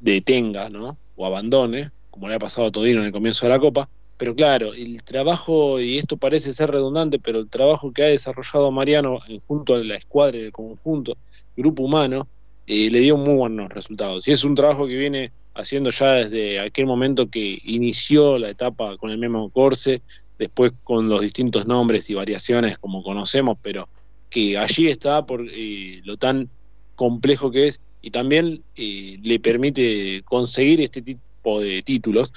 detenga, 0.00 0.68
¿no? 0.70 0.96
O 1.16 1.26
abandone, 1.26 1.90
como 2.10 2.28
le 2.28 2.34
ha 2.34 2.38
pasado 2.38 2.68
a 2.68 2.70
Todino 2.70 3.00
en 3.00 3.06
el 3.06 3.12
comienzo 3.12 3.46
de 3.46 3.52
la 3.52 3.58
Copa. 3.58 3.88
Pero 4.16 4.34
claro, 4.34 4.72
el 4.72 5.02
trabajo, 5.02 5.78
y 5.78 5.98
esto 5.98 6.16
parece 6.16 6.54
ser 6.54 6.70
redundante, 6.70 7.18
pero 7.18 7.40
el 7.40 7.50
trabajo 7.50 7.92
que 7.92 8.02
ha 8.02 8.06
desarrollado 8.06 8.70
Mariano 8.70 9.18
junto 9.46 9.74
a 9.74 9.84
la 9.84 9.96
escuadra 9.96 10.38
del 10.38 10.52
conjunto, 10.52 11.18
grupo 11.54 11.82
humano, 11.82 12.26
eh, 12.66 12.90
le 12.90 13.00
dio 13.00 13.18
muy 13.18 13.34
buenos 13.34 13.70
resultados. 13.70 14.26
Y 14.26 14.32
es 14.32 14.42
un 14.42 14.54
trabajo 14.54 14.86
que 14.86 14.96
viene 14.96 15.32
haciendo 15.56 15.90
ya 15.90 16.12
desde 16.12 16.60
aquel 16.60 16.86
momento 16.86 17.28
que 17.28 17.58
inició 17.64 18.38
la 18.38 18.50
etapa 18.50 18.96
con 18.96 19.10
el 19.10 19.18
mismo 19.18 19.50
Corse, 19.50 20.02
después 20.38 20.72
con 20.84 21.08
los 21.08 21.22
distintos 21.22 21.66
nombres 21.66 22.08
y 22.10 22.14
variaciones 22.14 22.78
como 22.78 23.02
conocemos, 23.02 23.56
pero 23.62 23.88
que 24.30 24.58
allí 24.58 24.88
está 24.88 25.24
por 25.24 25.46
eh, 25.50 26.00
lo 26.04 26.16
tan 26.16 26.50
complejo 26.94 27.50
que 27.50 27.68
es 27.68 27.80
y 28.02 28.10
también 28.10 28.62
eh, 28.76 29.18
le 29.22 29.40
permite 29.40 30.22
conseguir 30.24 30.80
este 30.80 31.02
tipo 31.02 31.60
de 31.60 31.82
títulos, 31.82 32.32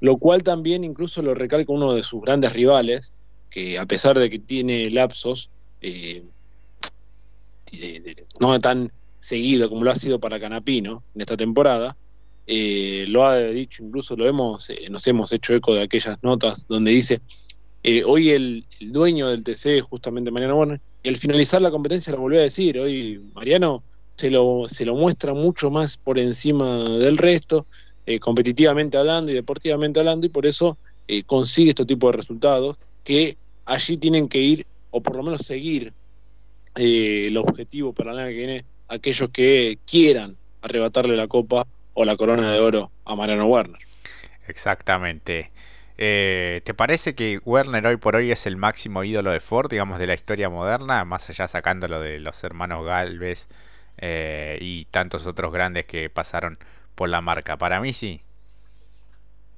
lo 0.00 0.16
cual 0.16 0.42
también 0.42 0.82
incluso 0.82 1.22
lo 1.22 1.34
recalca 1.34 1.72
uno 1.72 1.92
de 1.92 2.02
sus 2.02 2.20
grandes 2.22 2.52
rivales, 2.52 3.14
que 3.50 3.78
a 3.78 3.86
pesar 3.86 4.18
de 4.18 4.30
que 4.30 4.38
tiene 4.38 4.90
lapsos, 4.90 5.50
eh, 5.80 6.24
no 8.40 8.58
tan 8.60 8.90
seguido 9.18 9.68
como 9.68 9.84
lo 9.84 9.90
ha 9.90 9.94
sido 9.94 10.18
para 10.18 10.40
Canapino 10.40 11.04
en 11.14 11.20
esta 11.20 11.36
temporada, 11.36 11.96
eh, 12.54 13.06
lo 13.08 13.24
ha 13.24 13.38
dicho, 13.38 13.82
incluso 13.82 14.14
lo 14.14 14.28
hemos, 14.28 14.68
nos 14.90 15.06
hemos 15.06 15.32
hecho 15.32 15.54
eco 15.54 15.74
de 15.74 15.82
aquellas 15.82 16.22
notas 16.22 16.66
donde 16.68 16.90
dice, 16.90 17.22
hoy 18.04 18.30
el, 18.30 18.66
dueño 18.80 19.28
del 19.28 19.42
TC, 19.42 19.80
justamente 19.80 20.30
Mariano 20.30 20.58
Warner, 20.58 20.80
y 21.02 21.08
al 21.08 21.16
finalizar 21.16 21.62
la 21.62 21.70
competencia 21.70 22.12
lo 22.12 22.20
volvió 22.20 22.40
a 22.40 22.42
decir, 22.42 22.78
hoy 22.78 23.18
Mariano 23.34 23.82
se 24.16 24.30
lo, 24.30 24.68
se 24.68 24.84
lo 24.84 24.94
muestra 24.94 25.34
mucho 25.34 25.70
más 25.70 25.96
por 25.96 26.18
encima 26.18 26.88
del 26.98 27.16
resto, 27.16 27.66
eh, 28.04 28.18
competitivamente 28.18 28.98
hablando 28.98 29.32
y 29.32 29.34
deportivamente 29.34 30.00
hablando, 30.00 30.26
y 30.26 30.28
por 30.28 30.46
eso 30.46 30.76
eh, 31.08 31.22
consigue 31.22 31.70
este 31.70 31.86
tipo 31.86 32.08
de 32.08 32.18
resultados 32.18 32.78
que 33.02 33.36
allí 33.64 33.96
tienen 33.96 34.28
que 34.28 34.40
ir, 34.40 34.66
o 34.90 35.00
por 35.00 35.16
lo 35.16 35.22
menos 35.22 35.40
seguir 35.42 35.92
eh, 36.76 37.26
el 37.28 37.36
objetivo 37.36 37.92
para 37.92 38.12
el 38.12 38.18
año 38.18 38.28
que 38.28 38.36
viene, 38.36 38.64
aquellos 38.88 39.30
que 39.30 39.78
quieran 39.86 40.36
arrebatarle 40.60 41.16
la 41.16 41.28
copa 41.28 41.66
o 41.94 42.04
la 42.04 42.16
corona 42.16 42.52
de 42.52 42.60
oro 42.60 42.90
a 43.04 43.14
Mariano 43.14 43.46
Werner. 43.46 43.80
Exactamente. 44.48 45.50
¿Te 45.96 46.74
parece 46.76 47.14
que 47.14 47.38
Werner 47.44 47.86
hoy 47.86 47.96
por 47.96 48.16
hoy 48.16 48.32
es 48.32 48.46
el 48.46 48.56
máximo 48.56 49.04
ídolo 49.04 49.30
de 49.30 49.38
Ford, 49.38 49.70
digamos, 49.70 50.00
de 50.00 50.08
la 50.08 50.14
historia 50.14 50.48
moderna, 50.48 51.04
más 51.04 51.30
allá 51.30 51.46
sacándolo 51.46 52.00
de 52.00 52.18
los 52.18 52.42
hermanos 52.42 52.84
Galvez 52.84 53.46
eh, 53.98 54.58
y 54.60 54.86
tantos 54.86 55.26
otros 55.26 55.52
grandes 55.52 55.84
que 55.86 56.10
pasaron 56.10 56.58
por 56.94 57.08
la 57.08 57.20
marca. 57.20 57.56
Para 57.56 57.80
mí 57.80 57.92
sí. 57.92 58.20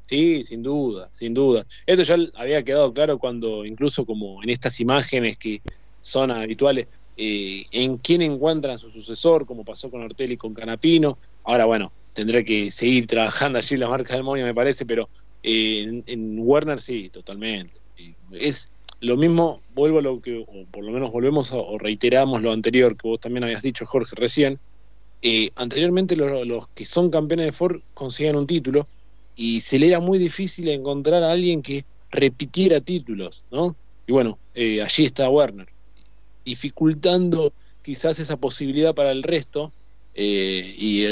Sí, 0.07 0.45
sin 0.45 0.62
duda, 0.62 1.09
sin 1.12 1.33
duda. 1.33 1.64
Esto 1.87 2.03
ya 2.03 2.17
había 2.35 2.62
quedado 2.62 2.93
claro 2.93 3.19
cuando 3.19 3.64
incluso 3.64 4.05
como 4.05 4.43
en 4.43 4.50
estas 4.50 4.79
imágenes 4.81 5.38
que 5.38 5.62
son 6.00 6.31
habituales, 6.31 6.88
eh, 7.17 7.64
en 7.71 7.97
quién 7.97 8.21
encuentran 8.21 8.79
su 8.79 8.91
sucesor, 8.91 9.47
como 9.47 9.64
pasó 9.64 9.91
con 9.91 10.03
Ortelli 10.03 10.35
y 10.35 10.37
con 10.37 10.53
Canapino. 10.53 11.17
Ahora, 11.45 11.64
bueno, 11.64 11.91
tendré 12.14 12.44
que 12.44 12.71
seguir 12.71 13.06
trabajando 13.06 13.59
allí 13.59 13.76
la 13.76 13.88
marca 13.88 14.14
del 14.14 14.23
Moño, 14.23 14.44
me 14.44 14.54
parece, 14.54 14.87
pero 14.87 15.11
eh, 15.42 16.02
en, 16.06 16.38
Werner 16.38 16.80
sí, 16.80 17.11
totalmente. 17.11 17.75
Es 18.33 18.71
lo 19.00 19.16
mismo, 19.16 19.61
vuelvo 19.75 19.99
a 19.99 20.02
lo 20.02 20.23
que, 20.23 20.38
o 20.38 20.64
por 20.71 20.85
lo 20.85 20.92
menos 20.92 21.12
volvemos 21.12 21.50
o 21.52 21.76
reiteramos 21.76 22.40
lo 22.40 22.52
anterior 22.52 22.97
que 22.97 23.09
vos 23.09 23.21
también 23.21 23.44
habías 23.44 23.62
dicho, 23.62 23.85
Jorge, 23.85 24.16
recién. 24.16 24.59
Eh, 25.21 25.50
anteriormente 25.56 26.16
los, 26.16 26.66
que 26.68 26.85
son 26.85 27.11
campeones 27.11 27.47
de 27.47 27.52
Ford 27.52 27.80
consiguen 27.94 28.37
un 28.37 28.47
título 28.47 28.87
y 29.37 29.61
se 29.61 29.78
le 29.78 29.88
era 29.88 29.99
muy 29.99 30.18
difícil 30.18 30.68
encontrar 30.68 31.23
a 31.23 31.33
alguien 31.33 31.62
que 31.62 31.85
repitiera 32.11 32.80
títulos, 32.80 33.42
¿no? 33.50 33.75
Y 34.06 34.12
bueno, 34.12 34.38
eh, 34.54 34.83
allí 34.83 35.04
está 35.04 35.28
Werner, 35.28 35.66
dificultando 36.44 37.52
quizás 37.83 38.18
esa 38.18 38.37
posibilidad 38.37 38.94
para 38.94 39.12
el 39.12 39.23
resto, 39.23 39.73
eh, 40.14 40.75
y, 40.78 41.04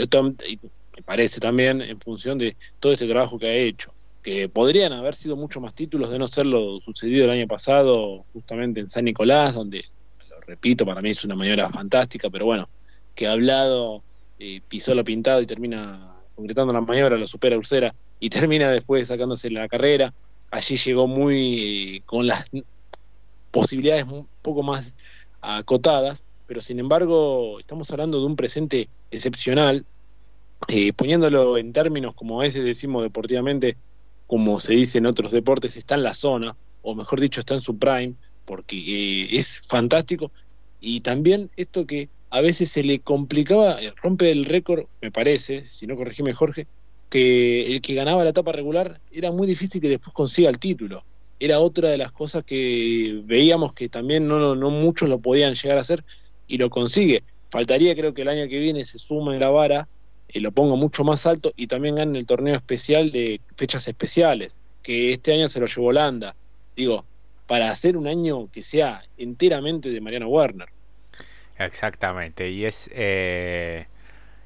me 0.96 1.02
parece 1.02 1.40
también 1.40 1.80
en 1.80 2.00
función 2.00 2.38
de 2.38 2.56
todo 2.80 2.92
este 2.92 3.06
trabajo 3.06 3.38
que 3.38 3.46
ha 3.46 3.54
hecho, 3.54 3.92
que 4.22 4.48
podrían 4.48 4.92
haber 4.92 5.14
sido 5.14 5.36
mucho 5.36 5.60
más 5.60 5.74
títulos 5.74 6.10
de 6.10 6.18
no 6.18 6.26
ser 6.26 6.46
lo 6.46 6.80
sucedido 6.80 7.24
el 7.24 7.30
año 7.30 7.46
pasado, 7.46 8.24
justamente 8.32 8.80
en 8.80 8.88
San 8.88 9.04
Nicolás, 9.04 9.54
donde, 9.54 9.84
lo 10.30 10.40
repito, 10.40 10.84
para 10.86 11.00
mí 11.00 11.10
es 11.10 11.24
una 11.24 11.34
maniobra 11.34 11.68
fantástica, 11.70 12.30
pero 12.30 12.44
bueno, 12.44 12.68
que 13.14 13.26
ha 13.26 13.32
hablado, 13.32 14.02
eh, 14.38 14.60
pisó 14.68 14.94
lo 14.94 15.04
pintado 15.04 15.40
y 15.40 15.46
termina 15.46 16.14
concretando 16.34 16.72
la 16.72 16.80
maniobra, 16.80 17.16
lo 17.16 17.26
supera 17.26 17.56
Ursera 17.56 17.94
y 18.20 18.28
termina 18.28 18.70
después 18.70 19.08
sacándose 19.08 19.50
la 19.50 19.68
carrera. 19.68 20.12
Allí 20.50 20.76
llegó 20.76 21.06
muy 21.06 21.96
eh, 21.96 22.02
con 22.04 22.26
las 22.26 22.44
posibilidades 23.50 24.04
un 24.04 24.28
poco 24.42 24.62
más 24.62 24.94
acotadas, 25.40 26.24
pero 26.46 26.60
sin 26.60 26.78
embargo 26.78 27.58
estamos 27.58 27.90
hablando 27.90 28.20
de 28.20 28.26
un 28.26 28.36
presente 28.36 28.88
excepcional, 29.10 29.84
eh, 30.68 30.92
poniéndolo 30.92 31.58
en 31.58 31.72
términos 31.72 32.14
como 32.14 32.40
a 32.40 32.44
veces 32.44 32.64
decimos 32.64 33.02
deportivamente, 33.02 33.76
como 34.26 34.60
se 34.60 34.74
dice 34.74 34.98
en 34.98 35.06
otros 35.06 35.32
deportes, 35.32 35.76
está 35.76 35.94
en 35.94 36.02
la 36.02 36.14
zona, 36.14 36.56
o 36.82 36.94
mejor 36.94 37.20
dicho, 37.20 37.40
está 37.40 37.54
en 37.54 37.60
su 37.60 37.78
prime, 37.78 38.14
porque 38.44 38.76
eh, 38.76 39.28
es 39.32 39.60
fantástico. 39.66 40.32
Y 40.80 41.00
también 41.00 41.50
esto 41.56 41.86
que 41.86 42.08
a 42.30 42.40
veces 42.40 42.70
se 42.70 42.82
le 42.82 43.00
complicaba, 43.00 43.82
eh, 43.82 43.92
rompe 44.02 44.30
el 44.30 44.44
récord, 44.46 44.86
me 45.00 45.10
parece, 45.10 45.64
si 45.64 45.86
no 45.86 45.96
corregime 45.96 46.32
Jorge, 46.32 46.66
que 47.10 47.70
el 47.70 47.82
que 47.82 47.94
ganaba 47.94 48.24
la 48.24 48.30
etapa 48.30 48.52
regular 48.52 48.98
era 49.12 49.30
muy 49.30 49.46
difícil 49.46 49.82
que 49.82 49.88
después 49.90 50.14
consiga 50.14 50.48
el 50.48 50.58
título. 50.58 51.04
Era 51.38 51.60
otra 51.60 51.90
de 51.90 51.98
las 51.98 52.10
cosas 52.10 52.42
que 52.42 53.20
veíamos 53.24 53.74
que 53.74 53.90
también 53.90 54.26
no, 54.26 54.54
no, 54.54 54.70
muchos 54.70 55.10
lo 55.10 55.18
podían 55.18 55.54
llegar 55.54 55.76
a 55.76 55.82
hacer 55.82 56.04
y 56.46 56.56
lo 56.56 56.70
consigue. 56.70 57.22
Faltaría 57.50 57.94
creo 57.94 58.14
que 58.14 58.22
el 58.22 58.28
año 58.28 58.48
que 58.48 58.58
viene 58.58 58.82
se 58.84 58.98
suma 58.98 59.34
en 59.34 59.40
la 59.40 59.50
vara, 59.50 59.88
y 60.32 60.40
lo 60.40 60.52
ponga 60.52 60.76
mucho 60.76 61.04
más 61.04 61.26
alto 61.26 61.52
y 61.56 61.66
también 61.66 61.94
gane 61.94 62.18
el 62.18 62.26
torneo 62.26 62.56
especial 62.56 63.12
de 63.12 63.40
fechas 63.56 63.86
especiales, 63.86 64.56
que 64.82 65.12
este 65.12 65.32
año 65.32 65.48
se 65.48 65.60
lo 65.60 65.66
llevó 65.66 65.88
Holanda. 65.88 66.34
Digo, 66.74 67.04
para 67.46 67.68
hacer 67.68 67.96
un 67.96 68.06
año 68.06 68.50
que 68.50 68.62
sea 68.62 69.04
enteramente 69.18 69.90
de 69.90 70.00
Mariano 70.00 70.28
Werner. 70.28 70.68
Exactamente, 71.58 72.50
y 72.50 72.64
es 72.64 72.90
eh, 72.92 73.86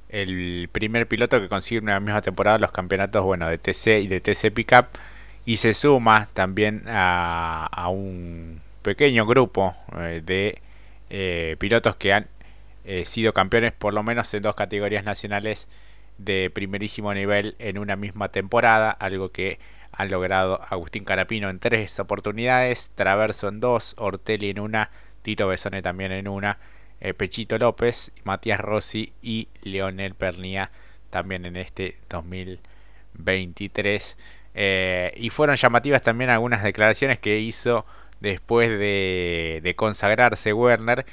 el 0.08 0.68
primer 0.72 1.06
piloto 1.06 1.40
que 1.40 1.48
consigue 1.48 1.78
en 1.78 2.04
misma 2.04 2.22
temporada 2.22 2.58
los 2.58 2.72
campeonatos 2.72 3.24
bueno, 3.24 3.48
de 3.48 3.58
TC 3.58 4.00
y 4.02 4.08
de 4.08 4.20
TC 4.20 4.52
Pickup 4.52 4.86
y 5.44 5.56
se 5.56 5.74
suma 5.74 6.28
también 6.34 6.82
a, 6.88 7.88
un 7.88 8.60
pequeño 8.82 9.24
grupo 9.26 9.76
eh, 9.96 10.20
de 10.24 10.60
eh, 11.08 11.56
pilotos 11.58 11.96
que 11.96 12.12
han 12.12 12.26
sido 13.04 13.32
campeones 13.32 13.72
por 13.72 13.94
lo 13.94 14.02
menos 14.02 14.32
en 14.34 14.42
dos 14.42 14.54
categorías 14.54 15.04
nacionales 15.04 15.68
de 16.18 16.50
primerísimo 16.50 17.12
nivel 17.12 17.56
en 17.58 17.78
una 17.78 17.96
misma 17.96 18.28
temporada, 18.28 18.90
algo 18.90 19.30
que 19.30 19.58
han 19.92 20.10
logrado 20.10 20.60
Agustín 20.68 21.04
Carapino 21.04 21.48
en 21.48 21.58
tres 21.58 21.98
oportunidades, 21.98 22.90
Traverso 22.94 23.48
en 23.48 23.60
dos, 23.60 23.94
Ortelli 23.98 24.50
en 24.50 24.60
una, 24.60 24.90
Tito 25.22 25.48
Besone 25.48 25.82
también 25.82 26.12
en 26.12 26.28
una 26.28 26.58
eh, 27.00 27.14
Pechito 27.14 27.58
López, 27.58 28.12
Matías 28.24 28.60
Rossi 28.60 29.12
y 29.22 29.48
Leonel 29.62 30.14
Pernía 30.14 30.70
también 31.10 31.44
en 31.44 31.56
este 31.56 31.96
2023. 32.08 34.16
Eh, 34.54 35.12
y 35.16 35.30
fueron 35.30 35.56
llamativas 35.56 36.02
también 36.02 36.30
algunas 36.30 36.62
declaraciones 36.62 37.18
que 37.18 37.40
hizo 37.40 37.84
después 38.20 38.70
de, 38.70 39.74
consagrarse 39.76 40.52
Werner. 40.52 41.04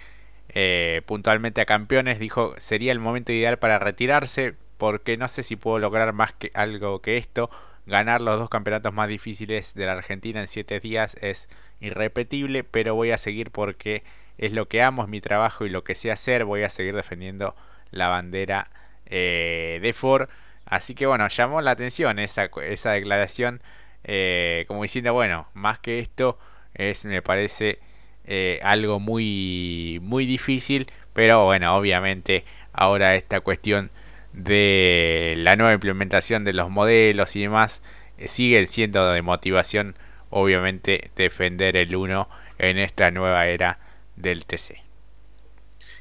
Eh, 0.53 1.01
puntualmente 1.05 1.61
a 1.61 1.65
campeones 1.65 2.19
dijo 2.19 2.53
sería 2.57 2.91
el 2.91 2.99
momento 2.99 3.31
ideal 3.31 3.57
para 3.57 3.79
retirarse 3.79 4.53
porque 4.77 5.17
no 5.17 5.27
sé 5.27 5.41
si 5.41 5.55
puedo 5.55 5.79
lograr 5.79 6.13
más 6.13 6.33
que 6.33 6.51
algo 6.53 7.01
que 7.01 7.17
esto 7.17 7.49
ganar 7.87 8.21
los 8.21 8.37
dos 8.37 8.49
campeonatos 8.49 8.93
más 8.93 9.07
difíciles 9.07 9.73
de 9.73 9.87
la 9.87 9.93
Argentina 9.93 10.39
en 10.41 10.47
siete 10.47 10.79
días 10.79 11.17
es 11.21 11.49
irrepetible 11.79 12.63
pero 12.63 12.93
voy 12.93 13.09
a 13.09 13.17
seguir 13.17 13.49
porque 13.49 14.03
es 14.37 14.51
lo 14.51 14.67
que 14.67 14.81
amo, 14.81 15.03
es 15.03 15.09
mi 15.09 15.21
trabajo 15.21 15.65
y 15.65 15.69
lo 15.69 15.83
que 15.83 15.95
sé 15.95 16.11
hacer. 16.11 16.45
Voy 16.45 16.63
a 16.63 16.69
seguir 16.69 16.95
defendiendo 16.95 17.55
la 17.91 18.07
bandera 18.07 18.69
eh, 19.05 19.79
de 19.81 19.93
Ford. 19.93 20.29
Así 20.65 20.95
que 20.95 21.05
bueno, 21.05 21.27
llamó 21.27 21.61
la 21.61 21.71
atención 21.71 22.19
esa, 22.19 22.49
esa 22.63 22.91
declaración. 22.91 23.61
Eh, 24.03 24.65
como 24.67 24.83
diciendo, 24.83 25.13
bueno, 25.13 25.47
más 25.53 25.79
que 25.79 25.99
esto 25.99 26.37
es, 26.73 27.05
me 27.05 27.21
parece 27.21 27.79
eh, 28.25 28.59
algo 28.63 28.99
muy, 28.99 29.99
muy 30.01 30.25
difícil. 30.25 30.87
Pero 31.13 31.45
bueno, 31.45 31.75
obviamente 31.75 32.43
ahora 32.73 33.15
esta 33.15 33.41
cuestión 33.41 33.91
de 34.33 35.35
la 35.37 35.55
nueva 35.55 35.73
implementación 35.73 36.43
de 36.43 36.53
los 36.53 36.69
modelos 36.69 37.35
y 37.35 37.41
demás 37.41 37.81
sigue 38.25 38.65
siendo 38.65 39.11
de 39.11 39.21
motivación, 39.21 39.95
obviamente, 40.29 41.11
defender 41.15 41.77
el 41.77 41.95
1 41.95 42.27
en 42.59 42.77
esta 42.77 43.11
nueva 43.11 43.47
era 43.47 43.79
del 44.15 44.45
TC. 44.45 44.81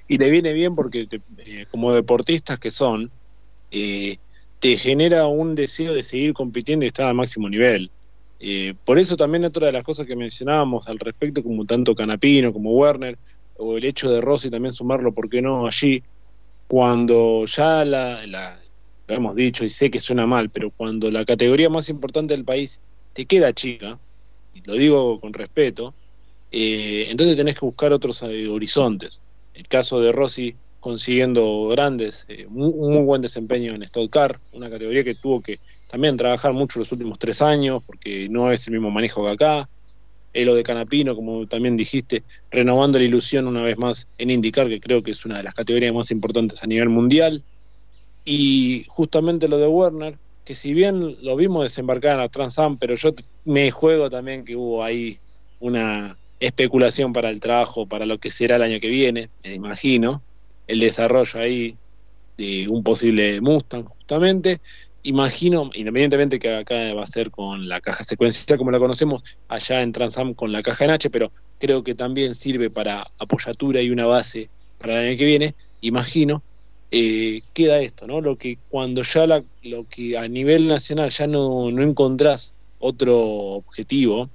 Y 0.09 0.19
te 0.19 0.31
viene 0.31 0.53
bien 0.53 0.75
porque 0.75 1.09
eh, 1.39 1.67
como 1.71 1.95
deportistas 1.95 2.59
que 2.59 2.71
son, 2.71 3.11
eh, 3.71 4.19
te 4.59 4.77
genera 4.77 5.27
un 5.27 5.55
deseo 5.55 5.95
de 5.95 6.03
seguir 6.03 6.35
compitiendo 6.35 6.85
y 6.85 6.89
estar 6.89 7.09
al 7.09 7.15
máximo 7.15 7.49
nivel. 7.49 7.91
Eh, 8.45 8.75
por 8.85 8.99
eso 8.99 9.17
también 9.17 9.45
otra 9.45 9.67
de 9.67 9.73
las 9.73 9.85
cosas 9.85 10.05
que 10.05 10.17
mencionábamos 10.17 10.89
al 10.89 10.99
respecto, 10.99 11.45
como 11.45 11.65
tanto 11.65 11.95
Canapino 11.95 12.53
como 12.53 12.73
Werner, 12.73 13.17
o 13.55 13.77
el 13.79 13.85
hecho 13.85 14.11
de 14.11 14.21
Rossi 14.21 14.51
también 14.51 14.75
sumarlo, 14.75 15.15
¿por 15.15 15.29
qué 15.31 15.41
no 15.41 15.67
allí? 15.67 16.03
Cuando 16.67 17.45
ya 17.47 17.85
la, 17.85 18.27
lo 19.07 19.15
hemos 19.15 19.37
dicho 19.37 19.65
y 19.65 19.71
sé 19.71 19.91
que 19.93 20.01
suena 20.01 20.27
mal, 20.27 20.51
pero 20.51 20.73
cuando 20.73 21.09
la 21.11 21.25
categoría 21.25 21.69
más 21.71 21.89
importante 21.89 22.35
del 22.35 22.45
país 22.45 22.81
te 23.13 23.27
queda 23.27 23.53
chica, 23.53 24.01
y 24.53 24.63
lo 24.63 24.75
digo 24.75 25.21
con 25.21 25.33
respeto, 25.33 25.95
eh, 26.51 27.07
entonces 27.11 27.37
tenés 27.37 27.55
que 27.59 27.67
buscar 27.67 27.93
otros 27.93 28.23
eh, 28.25 28.49
horizontes. 28.49 29.23
El 29.55 29.69
caso 29.69 30.01
de 30.01 30.11
Rossi 30.11 30.57
consiguiendo 30.81 31.69
grandes, 31.69 32.25
eh, 32.29 32.47
un 32.49 32.93
muy 32.93 33.05
buen 33.05 33.23
desempeño 33.23 33.73
en 33.75 33.85
Stock 33.85 34.11
Car, 34.11 34.41
una 34.51 34.69
categoría 34.69 35.05
que 35.05 35.15
tuvo 35.15 35.41
que 35.41 35.61
también 35.93 36.17
trabajar 36.17 36.53
mucho 36.53 36.79
los 36.79 36.91
últimos 36.91 37.19
tres 37.19 37.43
años, 37.43 37.83
porque 37.85 38.27
no 38.29 38.51
es 38.51 38.67
el 38.67 38.73
mismo 38.73 38.91
manejo 38.91 39.25
que 39.25 39.31
acá. 39.31 39.69
lo 40.33 40.55
de 40.55 40.63
Canapino, 40.63 41.15
como 41.15 41.47
también 41.47 41.77
dijiste, 41.77 42.25
renovando 42.51 42.99
la 42.99 43.05
ilusión 43.05 43.47
una 43.47 43.63
vez 43.63 43.77
más 43.77 44.09
en 44.19 44.31
indicar 44.31 44.69
que 44.69 44.81
creo 44.81 45.03
que 45.03 45.11
es 45.11 45.25
una 45.25 45.37
de 45.37 45.45
las 45.45 45.55
categorías 45.55 45.95
más 45.95 46.11
importantes 46.11 46.65
a 46.65 46.67
nivel 46.67 46.89
mundial. 46.89 47.45
Y 48.25 48.85
justamente 48.89 49.49
lo 49.49 49.59
de 49.59 49.69
Werner, 49.69 50.19
que 50.45 50.55
si 50.55 50.73
bien 50.73 51.19
lo 51.23 51.37
vimos 51.37 51.63
desembarcar 51.63 52.13
en 52.13 52.19
la 52.21 52.29
Transam, 52.29 52.79
pero 52.79 52.95
yo 52.97 53.13
me 53.45 53.71
juego 53.71 54.09
también 54.09 54.45
que 54.45 54.57
hubo 54.57 54.83
ahí 54.83 55.19
una, 55.61 56.17
especulación 56.43 57.13
para 57.13 57.31
el 57.31 57.41
trabajo, 57.41 57.87
para 57.87 58.05
lo 58.05 58.19
que 58.19 58.29
será 58.31 58.57
el 58.57 58.63
año 58.63 58.81
que 58.81 58.89
viene, 58.89 59.31
me 59.45 59.55
imagino, 59.55 60.25
el 60.67 60.81
desarrollo 60.81 61.41
ahí 61.41 61.79
de 62.37 62.67
un 62.69 62.83
posible 62.83 63.41
Mustang 63.41 63.85
justamente. 63.85 64.61
Imagino, 65.05 65.71
independientemente 65.75 66.39
que 66.39 66.55
acá 66.55 66.95
va 66.95 67.03
a 67.03 67.07
ser 67.07 67.31
con 67.31 67.69
la 67.69 67.81
caja 67.81 68.05
secuencial 68.05 68.59
como 68.59 68.71
la 68.71 68.79
conocemos, 68.79 69.23
allá 69.49 69.83
en 69.83 69.93
Transam 69.93 70.35
con 70.35 70.53
la 70.53 70.63
caja 70.63 70.85
NH, 70.85 71.11
pero 71.11 71.33
creo 71.59 71.83
que 71.83 71.95
también 71.95 72.35
sirve 72.35 72.71
para 72.71 73.07
apoyatura 73.19 73.83
y 73.83 73.91
una 73.91 74.07
base 74.07 74.51
para 74.79 75.01
el 75.01 75.09
año 75.09 75.19
que 75.19 75.25
viene, 75.25 75.55
imagino, 75.81 76.45
eh, 76.91 77.43
queda 77.53 77.81
esto, 77.81 78.07
¿no? 78.07 78.21
Lo 78.21 78.37
que 78.37 78.59
cuando 78.69 79.03
ya 79.03 79.27
la, 79.27 79.45
lo 79.63 79.87
que 79.89 80.17
a 80.19 80.29
nivel 80.29 80.69
nacional 80.69 81.11
ya 81.11 81.27
no, 81.27 81.71
no 81.73 81.83
encontrás 81.83 82.55
otro 82.79 83.19
objetivo, 83.21 84.31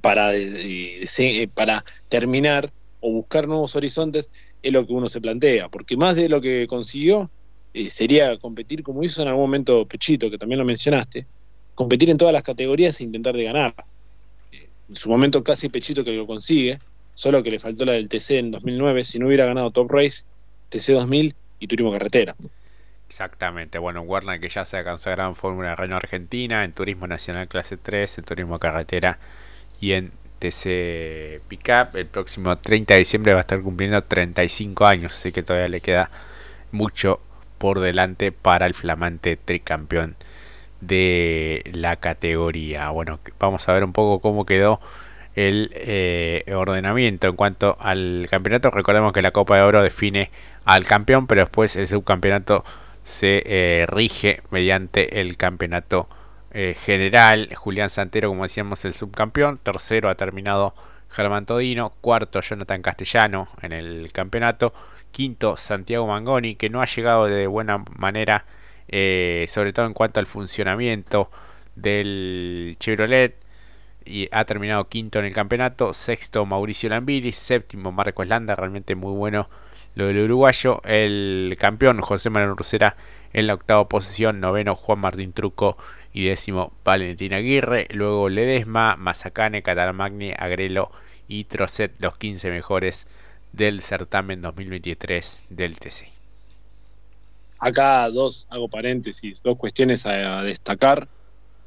para, 0.00 0.34
eh, 0.34 1.04
eh, 1.18 1.48
para 1.48 1.84
terminar 2.08 2.72
o 3.00 3.12
buscar 3.12 3.48
nuevos 3.48 3.76
horizontes 3.76 4.30
es 4.62 4.72
lo 4.72 4.86
que 4.86 4.92
uno 4.92 5.08
se 5.08 5.20
plantea, 5.20 5.68
porque 5.68 5.96
más 5.96 6.16
de 6.16 6.28
lo 6.28 6.40
que 6.40 6.66
consiguió 6.66 7.22
eh, 7.22 7.39
sería 7.74 8.36
competir 8.38 8.82
como 8.82 9.02
hizo 9.04 9.22
en 9.22 9.28
algún 9.28 9.44
momento 9.44 9.86
Pechito, 9.86 10.30
que 10.30 10.38
también 10.38 10.58
lo 10.58 10.64
mencionaste, 10.64 11.26
competir 11.74 12.10
en 12.10 12.18
todas 12.18 12.34
las 12.34 12.42
categorías 12.42 13.00
e 13.00 13.04
intentar 13.04 13.34
de 13.34 13.44
ganar. 13.44 13.74
en 14.52 14.96
su 14.96 15.08
momento 15.08 15.44
casi 15.44 15.68
Pechito 15.68 16.02
que 16.04 16.12
lo 16.12 16.26
consigue, 16.26 16.78
solo 17.14 17.42
que 17.42 17.50
le 17.50 17.58
faltó 17.58 17.84
la 17.84 17.92
del 17.92 18.08
TC 18.08 18.38
en 18.38 18.50
2009, 18.50 19.04
si 19.04 19.18
no 19.18 19.26
hubiera 19.26 19.46
ganado 19.46 19.70
Top 19.70 19.90
Race, 19.90 20.24
TC 20.68 20.94
2000 20.94 21.34
y 21.60 21.66
Turismo 21.66 21.92
Carretera. 21.92 22.34
Exactamente, 23.08 23.78
bueno, 23.78 24.02
Warner 24.02 24.40
que 24.40 24.48
ya 24.48 24.64
se 24.64 24.82
consagrado 24.84 25.30
en 25.30 25.36
Fórmula 25.36 25.74
Reino 25.74 25.96
Argentina, 25.96 26.64
en 26.64 26.72
Turismo 26.72 27.06
Nacional 27.06 27.48
Clase 27.48 27.76
3, 27.76 28.18
en 28.18 28.24
Turismo 28.24 28.58
Carretera 28.58 29.18
y 29.80 29.92
en 29.92 30.12
TC 30.38 31.40
Pickup. 31.48 31.96
El 31.96 32.06
próximo 32.06 32.56
30 32.56 32.94
de 32.94 32.98
diciembre 33.00 33.32
va 33.32 33.38
a 33.38 33.42
estar 33.42 33.60
cumpliendo 33.62 34.02
35 34.02 34.86
años, 34.86 35.16
así 35.16 35.32
que 35.32 35.42
todavía 35.42 35.68
le 35.68 35.80
queda 35.80 36.10
mucho 36.72 37.20
por 37.60 37.80
delante 37.80 38.32
para 38.32 38.66
el 38.66 38.72
flamante 38.72 39.36
tricampeón 39.36 40.16
de 40.80 41.62
la 41.74 41.96
categoría. 41.96 42.88
Bueno, 42.88 43.20
vamos 43.38 43.68
a 43.68 43.74
ver 43.74 43.84
un 43.84 43.92
poco 43.92 44.20
cómo 44.20 44.46
quedó 44.46 44.80
el 45.34 45.70
eh, 45.74 46.42
ordenamiento 46.56 47.28
en 47.28 47.36
cuanto 47.36 47.76
al 47.78 48.26
campeonato. 48.30 48.70
Recordemos 48.70 49.12
que 49.12 49.20
la 49.20 49.30
Copa 49.30 49.56
de 49.56 49.62
Oro 49.62 49.82
define 49.82 50.30
al 50.64 50.86
campeón, 50.86 51.26
pero 51.26 51.42
después 51.42 51.76
el 51.76 51.86
subcampeonato 51.86 52.64
se 53.02 53.42
eh, 53.44 53.84
rige 53.86 54.40
mediante 54.50 55.20
el 55.20 55.36
campeonato 55.36 56.08
eh, 56.52 56.74
general. 56.82 57.54
Julián 57.54 57.90
Santero, 57.90 58.30
como 58.30 58.44
decíamos, 58.44 58.86
el 58.86 58.94
subcampeón. 58.94 59.58
Tercero 59.62 60.08
ha 60.08 60.14
terminado 60.14 60.74
Germán 61.10 61.44
Todino. 61.44 61.92
Cuarto, 62.00 62.40
Jonathan 62.40 62.80
Castellano 62.80 63.48
en 63.60 63.72
el 63.72 64.10
campeonato. 64.14 64.72
Quinto, 65.10 65.56
Santiago 65.56 66.06
Mangoni, 66.06 66.54
que 66.54 66.70
no 66.70 66.82
ha 66.82 66.86
llegado 66.86 67.26
de 67.26 67.46
buena 67.46 67.84
manera, 67.98 68.44
sobre 68.88 69.72
todo 69.72 69.86
en 69.86 69.94
cuanto 69.94 70.20
al 70.20 70.26
funcionamiento 70.26 71.30
del 71.74 72.76
Chevrolet 72.78 73.36
y 74.04 74.28
ha 74.32 74.44
terminado 74.44 74.88
quinto 74.88 75.18
en 75.18 75.26
el 75.26 75.32
campeonato. 75.32 75.92
Sexto 75.92 76.44
Mauricio 76.46 76.88
Lambiris. 76.88 77.36
Séptimo 77.36 77.92
Marco 77.92 78.22
Eslanda. 78.22 78.56
Realmente 78.56 78.94
muy 78.94 79.12
bueno 79.12 79.48
lo 79.94 80.06
del 80.06 80.18
uruguayo. 80.18 80.80
El 80.84 81.56
campeón 81.58 82.00
José 82.00 82.30
Manuel 82.30 82.56
Rosera 82.56 82.96
en 83.32 83.46
la 83.46 83.54
octava 83.54 83.88
posición. 83.88 84.40
Noveno 84.40 84.74
Juan 84.74 84.98
Martín 84.98 85.32
Truco. 85.32 85.76
Y 86.12 86.24
décimo 86.24 86.72
Valentín 86.84 87.34
Aguirre. 87.34 87.86
Luego 87.92 88.28
Ledesma, 88.28 88.96
Mazacane, 88.96 89.62
Catalamagni, 89.62 90.32
Agrelo 90.36 90.90
y 91.28 91.44
Trocet. 91.44 91.92
Los 92.00 92.16
15 92.16 92.50
mejores 92.50 93.06
del 93.52 93.82
certamen 93.82 94.42
2023 94.42 95.44
del 95.50 95.78
TC. 95.78 96.06
Acá 97.58 98.08
dos, 98.08 98.46
hago 98.48 98.68
paréntesis, 98.68 99.42
dos 99.42 99.58
cuestiones 99.58 100.06
a 100.06 100.42
destacar. 100.42 101.08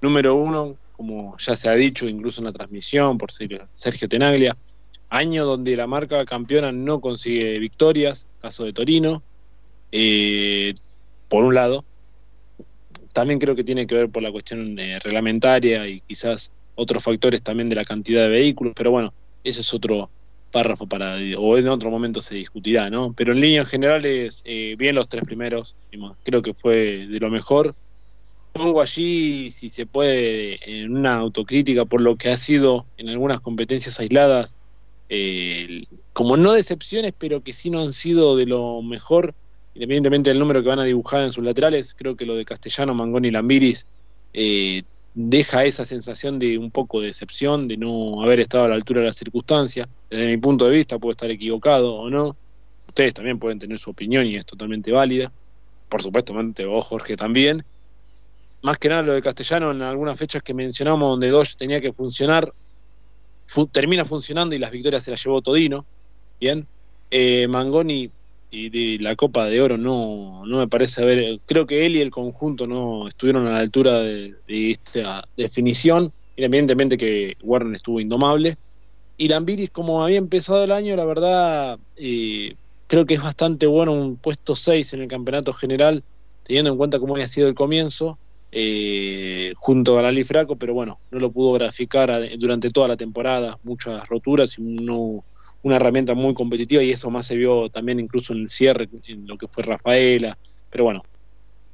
Número 0.01 0.35
uno, 0.35 0.75
como 0.97 1.37
ya 1.37 1.55
se 1.55 1.69
ha 1.69 1.73
dicho 1.73 2.07
incluso 2.07 2.41
en 2.41 2.45
la 2.45 2.51
transmisión 2.51 3.17
por 3.17 3.31
Sergio 3.31 4.09
Tenaglia. 4.09 4.57
Año 5.09 5.45
donde 5.45 5.75
la 5.77 5.85
marca 5.85 6.25
campeona 6.25 6.71
no 6.71 6.99
consigue 6.99 7.59
victorias, 7.59 8.25
caso 8.41 8.65
de 8.65 8.73
Torino, 8.73 9.21
eh, 9.91 10.73
por 11.29 11.43
un 11.43 11.53
lado. 11.53 11.85
También 13.13 13.39
creo 13.39 13.55
que 13.55 13.63
tiene 13.63 13.85
que 13.85 13.93
ver 13.93 14.09
por 14.09 14.23
la 14.23 14.31
cuestión 14.31 14.79
eh, 14.79 14.97
reglamentaria 14.99 15.87
y 15.87 15.99
quizás 16.01 16.51
otros 16.75 17.03
factores 17.03 17.43
también 17.43 17.69
de 17.69 17.75
la 17.75 17.85
cantidad 17.85 18.23
de 18.23 18.29
vehículos, 18.29 18.73
pero 18.75 18.89
bueno, 18.89 19.13
ese 19.43 19.61
es 19.61 19.73
otro 19.73 20.09
párrafo 20.53 20.87
para, 20.87 21.17
o 21.37 21.57
en 21.57 21.67
otro 21.67 21.89
momento 21.89 22.21
se 22.21 22.35
discutirá, 22.35 22.89
¿no? 22.89 23.13
Pero 23.13 23.33
en 23.33 23.41
líneas 23.41 23.67
generales, 23.67 24.41
eh, 24.45 24.75
bien 24.77 24.95
los 24.95 25.09
tres 25.09 25.23
primeros, 25.25 25.75
creo 26.23 26.41
que 26.41 26.53
fue 26.53 27.07
de 27.07 27.19
lo 27.19 27.29
mejor 27.29 27.75
pongo 28.53 28.81
allí, 28.81 29.49
si 29.49 29.69
se 29.69 29.85
puede, 29.85 30.59
en 30.63 30.95
una 30.95 31.15
autocrítica 31.15 31.85
por 31.85 32.01
lo 32.01 32.15
que 32.15 32.29
ha 32.29 32.37
sido 32.37 32.85
en 32.97 33.09
algunas 33.09 33.41
competencias 33.41 33.99
aisladas, 33.99 34.55
eh, 35.09 35.85
como 36.13 36.37
no 36.37 36.53
decepciones, 36.53 37.13
pero 37.17 37.41
que 37.41 37.51
sí 37.51 37.69
no 37.71 37.81
han 37.81 37.91
sido 37.91 38.37
de 38.37 38.45
lo 38.45 38.81
mejor, 38.83 39.33
independientemente 39.73 40.29
del 40.29 40.39
número 40.39 40.61
que 40.61 40.69
van 40.69 40.79
a 40.79 40.85
dibujar 40.85 41.21
en 41.23 41.31
sus 41.31 41.43
laterales, 41.43 41.95
creo 41.95 42.15
que 42.15 42.27
lo 42.27 42.35
de 42.35 42.45
Castellano, 42.45 42.93
Mangón 42.93 43.25
y 43.25 43.31
Lambiris 43.31 43.87
eh, 44.33 44.83
deja 45.15 45.65
esa 45.65 45.85
sensación 45.85 46.39
de 46.39 46.57
un 46.57 46.71
poco 46.71 46.99
de 46.99 47.07
decepción, 47.07 47.67
de 47.67 47.77
no 47.77 48.21
haber 48.23 48.39
estado 48.39 48.65
a 48.65 48.67
la 48.69 48.75
altura 48.75 49.01
de 49.01 49.07
la 49.07 49.13
circunstancia. 49.13 49.87
Desde 50.09 50.27
mi 50.27 50.37
punto 50.37 50.65
de 50.65 50.71
vista, 50.71 50.99
puedo 50.99 51.11
estar 51.11 51.29
equivocado 51.29 51.93
o 51.93 52.09
no. 52.09 52.35
Ustedes 52.87 53.13
también 53.13 53.39
pueden 53.39 53.59
tener 53.59 53.79
su 53.79 53.91
opinión 53.91 54.25
y 54.25 54.35
es 54.35 54.45
totalmente 54.45 54.91
válida. 54.91 55.31
Por 55.89 56.01
supuesto, 56.01 56.33
vos, 56.33 56.85
Jorge, 56.85 57.15
también 57.15 57.63
más 58.63 58.77
que 58.77 58.89
nada 58.89 59.03
lo 59.03 59.13
de 59.13 59.21
Castellano 59.21 59.71
en 59.71 59.81
algunas 59.81 60.17
fechas 60.17 60.41
que 60.41 60.53
mencionamos 60.53 61.09
donde 61.09 61.29
Dodge 61.29 61.55
tenía 61.57 61.79
que 61.79 61.91
funcionar, 61.91 62.53
termina 63.71 64.05
funcionando 64.05 64.55
y 64.55 64.57
las 64.57 64.71
victorias 64.71 65.03
se 65.03 65.11
las 65.11 65.23
llevó 65.23 65.41
Todino. 65.41 65.85
Bien. 66.39 66.65
Eh, 67.11 67.47
Mangoni 67.49 68.09
y 68.53 68.99
la 68.99 69.15
Copa 69.15 69.47
de 69.47 69.61
Oro 69.61 69.77
no, 69.77 70.45
no 70.45 70.59
me 70.59 70.67
parece 70.67 71.01
haber. 71.01 71.39
Creo 71.45 71.65
que 71.65 71.85
él 71.85 71.95
y 71.95 72.01
el 72.01 72.11
conjunto 72.11 72.67
no 72.67 73.07
estuvieron 73.07 73.47
a 73.47 73.51
la 73.51 73.59
altura 73.59 73.99
de, 73.99 74.35
esta 74.47 75.27
definición. 75.35 76.13
Evidentemente 76.37 76.97
que 76.97 77.35
Warren 77.41 77.73
estuvo 77.73 77.99
indomable. 77.99 78.55
Y 79.17 79.27
Lambiris, 79.27 79.71
como 79.71 80.03
había 80.03 80.17
empezado 80.17 80.63
el 80.63 80.71
año, 80.71 80.95
la 80.95 81.05
verdad, 81.05 81.79
eh, 81.95 82.55
creo 82.87 83.05
que 83.05 83.15
es 83.15 83.23
bastante 83.23 83.65
bueno 83.65 83.93
un 83.93 84.17
puesto 84.17 84.55
6 84.55 84.93
en 84.93 85.01
el 85.01 85.07
campeonato 85.07 85.51
general, 85.53 86.03
teniendo 86.43 86.71
en 86.71 86.77
cuenta 86.77 86.99
cómo 86.99 87.15
había 87.15 87.27
sido 87.27 87.47
el 87.47 87.55
comienzo 87.55 88.17
eh, 88.51 89.53
junto 89.55 89.97
a 89.97 90.03
Lali 90.03 90.23
Fraco, 90.23 90.57
pero 90.57 90.75
bueno, 90.75 90.99
no 91.09 91.19
lo 91.19 91.31
pudo 91.31 91.53
graficar 91.53 92.37
durante 92.37 92.69
toda 92.69 92.87
la 92.87 92.97
temporada, 92.97 93.57
muchas 93.63 94.07
roturas 94.07 94.59
y 94.59 94.61
una 95.63 95.77
herramienta 95.77 96.13
muy 96.13 96.33
competitiva 96.33 96.83
y 96.83 96.91
eso 96.91 97.09
más 97.09 97.25
se 97.25 97.35
vio 97.35 97.69
también 97.69 97.99
incluso 97.99 98.33
en 98.33 98.39
el 98.39 98.49
cierre, 98.49 98.87
en 99.05 99.25
lo 99.27 99.37
que 99.37 99.47
fue 99.47 99.63
Rafaela, 99.63 100.37
pero 100.69 100.83
bueno, 100.83 101.01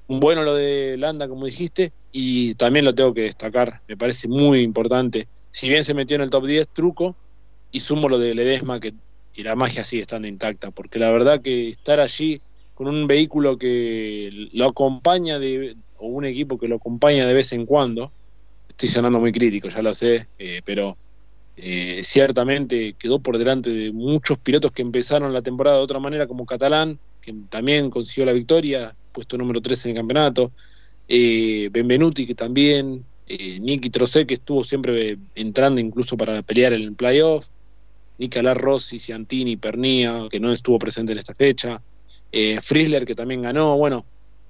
bueno 0.07 0.43
lo 0.43 0.55
de 0.55 0.95
Landa, 0.97 1.27
como 1.27 1.45
dijiste, 1.45 1.91
y 2.11 2.55
también 2.55 2.85
lo 2.85 2.95
tengo 2.95 3.13
que 3.13 3.21
destacar, 3.21 3.81
me 3.87 3.97
parece 3.97 4.27
muy 4.27 4.61
importante, 4.61 5.27
si 5.51 5.67
bien 5.67 5.83
se 5.83 5.93
metió 5.93 6.15
en 6.15 6.21
el 6.21 6.29
top 6.29 6.45
10, 6.45 6.69
truco, 6.69 7.15
y 7.71 7.81
sumo 7.81 8.09
lo 8.09 8.17
de 8.17 8.33
Ledesma, 8.33 8.79
que 8.79 8.93
y 9.39 9.43
la 9.43 9.55
magia 9.55 9.83
sigue 9.83 10.01
estando 10.01 10.27
intacta, 10.27 10.71
porque 10.71 10.99
la 10.99 11.11
verdad 11.11 11.41
que 11.41 11.69
estar 11.69 11.99
allí 11.99 12.41
con 12.73 12.87
un 12.87 13.07
vehículo 13.07 13.57
que 13.57 14.29
lo 14.51 14.65
acompaña 14.65 15.39
de, 15.39 15.75
o 15.97 16.07
un 16.07 16.25
equipo 16.25 16.57
que 16.57 16.67
lo 16.67 16.75
acompaña 16.75 17.25
de 17.25 17.33
vez 17.33 17.53
en 17.53 17.65
cuando, 17.65 18.11
estoy 18.67 18.89
sonando 18.89 19.19
muy 19.19 19.31
crítico, 19.31 19.69
ya 19.69 19.81
lo 19.81 19.93
sé, 19.93 20.27
eh, 20.37 20.61
pero 20.65 20.97
eh, 21.61 22.01
ciertamente 22.03 22.95
quedó 22.97 23.19
por 23.19 23.37
delante 23.37 23.69
de 23.69 23.91
muchos 23.91 24.37
pilotos 24.37 24.71
que 24.71 24.81
empezaron 24.81 25.33
la 25.33 25.41
temporada 25.41 25.77
de 25.77 25.83
otra 25.83 25.99
manera, 25.99 26.27
como 26.27 26.45
Catalán, 26.45 26.99
que 27.21 27.33
también 27.49 27.89
consiguió 27.89 28.25
la 28.25 28.31
victoria, 28.31 28.95
puesto 29.11 29.37
número 29.37 29.61
3 29.61 29.85
en 29.85 29.91
el 29.91 29.97
campeonato, 29.97 30.51
eh, 31.07 31.69
Benvenuti, 31.71 32.25
que 32.25 32.35
también, 32.35 33.03
eh, 33.27 33.59
Nicky 33.59 33.89
Trocé, 33.89 34.25
que 34.25 34.35
estuvo 34.35 34.63
siempre 34.63 35.17
entrando 35.35 35.81
incluso 35.81 36.15
para 36.15 36.41
pelear 36.43 36.73
en 36.73 36.83
el 36.83 36.93
playoff, 36.93 37.47
Nicolás 38.19 38.57
Rossi, 38.57 38.99
Ciantini, 38.99 39.57
Pernía, 39.57 40.27
que 40.29 40.39
no 40.39 40.51
estuvo 40.51 40.77
presente 40.77 41.13
en 41.13 41.19
esta 41.19 41.33
fecha, 41.33 41.81
eh, 42.31 42.59
Frizzler, 42.61 43.05
que 43.05 43.15
también 43.15 43.41
ganó, 43.41 43.77
bueno, 43.77 44.05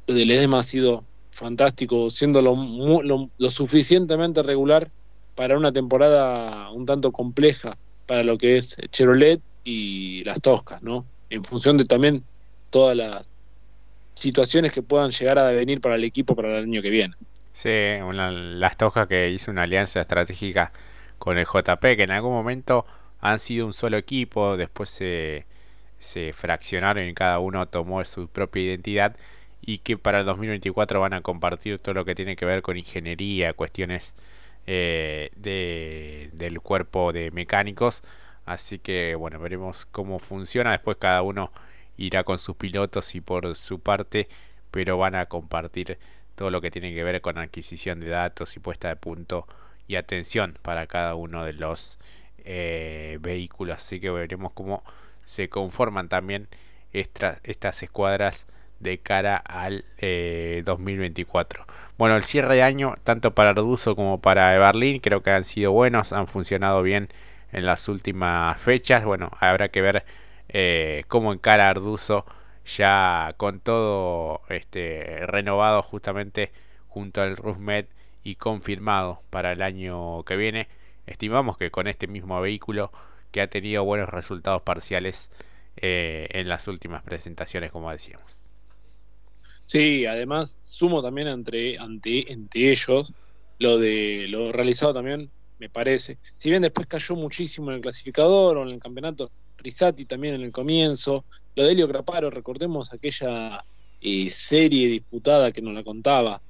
lo 0.07 0.13
de 0.13 0.49
ha 0.51 0.63
sido 0.63 1.03
fantástico, 1.31 2.09
siendo 2.09 2.41
lo, 2.41 3.29
lo, 3.37 3.49
suficientemente 3.49 4.43
regular 4.43 4.91
para 5.39 5.57
una 5.57 5.71
temporada 5.71 6.69
un 6.69 6.85
tanto 6.85 7.13
compleja 7.13 7.77
para 8.05 8.23
lo 8.23 8.37
que 8.37 8.57
es 8.57 8.75
Chevrolet 8.91 9.39
y 9.63 10.21
las 10.25 10.41
Toscas, 10.41 10.83
¿no? 10.83 11.05
En 11.29 11.45
función 11.45 11.77
de 11.77 11.85
también 11.85 12.25
todas 12.69 12.97
las 12.97 13.29
situaciones 14.15 14.73
que 14.73 14.81
puedan 14.81 15.11
llegar 15.11 15.39
a 15.39 15.47
devenir 15.47 15.79
para 15.79 15.95
el 15.95 16.03
equipo 16.03 16.35
para 16.35 16.57
el 16.57 16.65
año 16.65 16.81
que 16.81 16.89
viene. 16.89 17.15
Sí, 17.53 17.69
las 17.69 18.75
Toscas 18.75 19.07
que 19.07 19.29
hizo 19.29 19.49
una 19.49 19.63
alianza 19.63 20.01
estratégica 20.01 20.73
con 21.19 21.37
el 21.37 21.45
JP, 21.45 21.79
que 21.95 22.03
en 22.03 22.11
algún 22.11 22.33
momento 22.33 22.85
han 23.21 23.39
sido 23.39 23.65
un 23.65 23.71
solo 23.71 23.95
equipo, 23.95 24.57
después 24.57 24.89
se, 24.89 25.45
se 25.99 26.33
fraccionaron 26.33 27.07
y 27.07 27.13
cada 27.13 27.39
uno 27.39 27.65
tomó 27.65 28.03
su 28.03 28.27
propia 28.27 28.63
identidad 28.63 29.15
y 29.61 29.77
que 29.77 29.97
para 29.97 30.19
el 30.19 30.25
2024 30.25 30.99
van 30.99 31.13
a 31.13 31.21
compartir 31.21 31.79
todo 31.79 31.93
lo 31.93 32.03
que 32.03 32.13
tiene 32.13 32.35
que 32.35 32.43
ver 32.43 32.61
con 32.61 32.75
ingeniería, 32.75 33.53
cuestiones 33.53 34.13
eh, 34.71 35.31
de, 35.35 36.29
del 36.33 36.61
cuerpo 36.61 37.11
de 37.11 37.31
mecánicos. 37.31 38.03
Así 38.45 38.77
que 38.77 39.15
bueno, 39.15 39.39
veremos 39.39 39.87
cómo 39.87 40.19
funciona. 40.19 40.73
Después 40.73 40.97
cada 40.97 41.23
uno 41.23 41.51
irá 41.97 42.23
con 42.23 42.37
sus 42.37 42.55
pilotos 42.55 43.15
y 43.15 43.21
por 43.21 43.55
su 43.55 43.79
parte, 43.79 44.29
pero 44.69 44.99
van 44.99 45.15
a 45.15 45.25
compartir 45.25 45.97
todo 46.35 46.51
lo 46.51 46.61
que 46.61 46.69
tiene 46.69 46.93
que 46.93 47.03
ver 47.03 47.19
con 47.19 47.39
adquisición 47.39 47.99
de 47.99 48.09
datos 48.09 48.55
y 48.57 48.59
puesta 48.59 48.89
de 48.89 48.95
punto 48.95 49.47
y 49.87 49.95
atención 49.95 50.59
para 50.61 50.85
cada 50.85 51.15
uno 51.15 51.45
de 51.45 51.53
los 51.53 51.97
eh, 52.45 53.17
vehículos. 53.21 53.77
Así 53.77 53.99
que 53.99 54.11
veremos 54.11 54.51
cómo 54.51 54.83
se 55.23 55.49
conforman 55.49 56.09
también 56.09 56.47
estas 56.93 57.81
escuadras 57.81 58.45
de 58.79 58.99
cara 58.99 59.37
al 59.37 59.83
2024. 60.63 61.65
Bueno, 61.99 62.15
el 62.15 62.23
cierre 62.23 62.55
de 62.55 62.63
año, 62.63 62.95
tanto 63.03 63.35
para 63.35 63.49
Arduzo 63.49 63.93
como 63.93 64.21
para 64.21 64.57
Berlín, 64.57 65.01
creo 65.01 65.21
que 65.21 65.31
han 65.31 65.43
sido 65.43 65.73
buenos, 65.73 66.13
han 66.13 66.27
funcionado 66.27 66.81
bien 66.81 67.09
en 67.51 67.65
las 67.65 67.89
últimas 67.89 68.57
fechas. 68.57 69.03
Bueno, 69.03 69.31
habrá 69.41 69.67
que 69.67 69.81
ver 69.81 70.05
eh, 70.47 71.03
cómo 71.09 71.33
encara 71.33 71.69
Arduzo 71.69 72.25
ya 72.65 73.33
con 73.35 73.59
todo 73.59 74.39
este 74.47 75.25
renovado 75.27 75.81
justamente 75.81 76.53
junto 76.87 77.21
al 77.21 77.35
Rusmed 77.35 77.87
y 78.23 78.35
confirmado 78.35 79.21
para 79.29 79.51
el 79.51 79.61
año 79.61 80.23
que 80.23 80.37
viene. 80.37 80.69
Estimamos 81.05 81.57
que 81.57 81.69
con 81.69 81.87
este 81.87 82.07
mismo 82.07 82.39
vehículo 82.39 82.93
que 83.31 83.41
ha 83.41 83.47
tenido 83.47 83.83
buenos 83.83 84.07
resultados 84.07 84.61
parciales 84.61 85.29
eh, 85.75 86.29
en 86.31 86.47
las 86.47 86.69
últimas 86.69 87.03
presentaciones, 87.03 87.71
como 87.73 87.91
decíamos. 87.91 88.38
Sí, 89.69 90.07
además 90.07 90.57
sumo 90.63 91.03
también 91.03 91.27
entre, 91.27 91.77
ante, 91.77 92.25
ellos 92.55 93.13
lo 93.59 93.77
de 93.77 94.25
lo 94.27 94.51
realizado 94.51 94.93
también, 94.95 95.31
me 95.59 95.69
parece. 95.69 96.17
Si 96.37 96.49
bien 96.49 96.63
después 96.63 96.87
cayó 96.87 97.15
muchísimo 97.15 97.69
en 97.69 97.75
el 97.75 97.81
clasificador 97.81 98.57
o 98.57 98.63
en 98.63 98.69
el 98.69 98.79
campeonato, 98.79 99.31
Risati 99.57 100.07
también 100.07 100.33
en 100.33 100.41
el 100.41 100.51
comienzo, 100.51 101.27
lo 101.53 101.65
de 101.65 101.73
Helio 101.73 101.87
Craparo, 101.87 102.31
recordemos 102.31 102.91
aquella 102.93 103.63
eh, 104.01 104.29
serie 104.31 104.87
disputada 104.87 105.51
que 105.51 105.61
nos 105.61 105.75
la 105.75 105.83
contaba, 105.83 106.41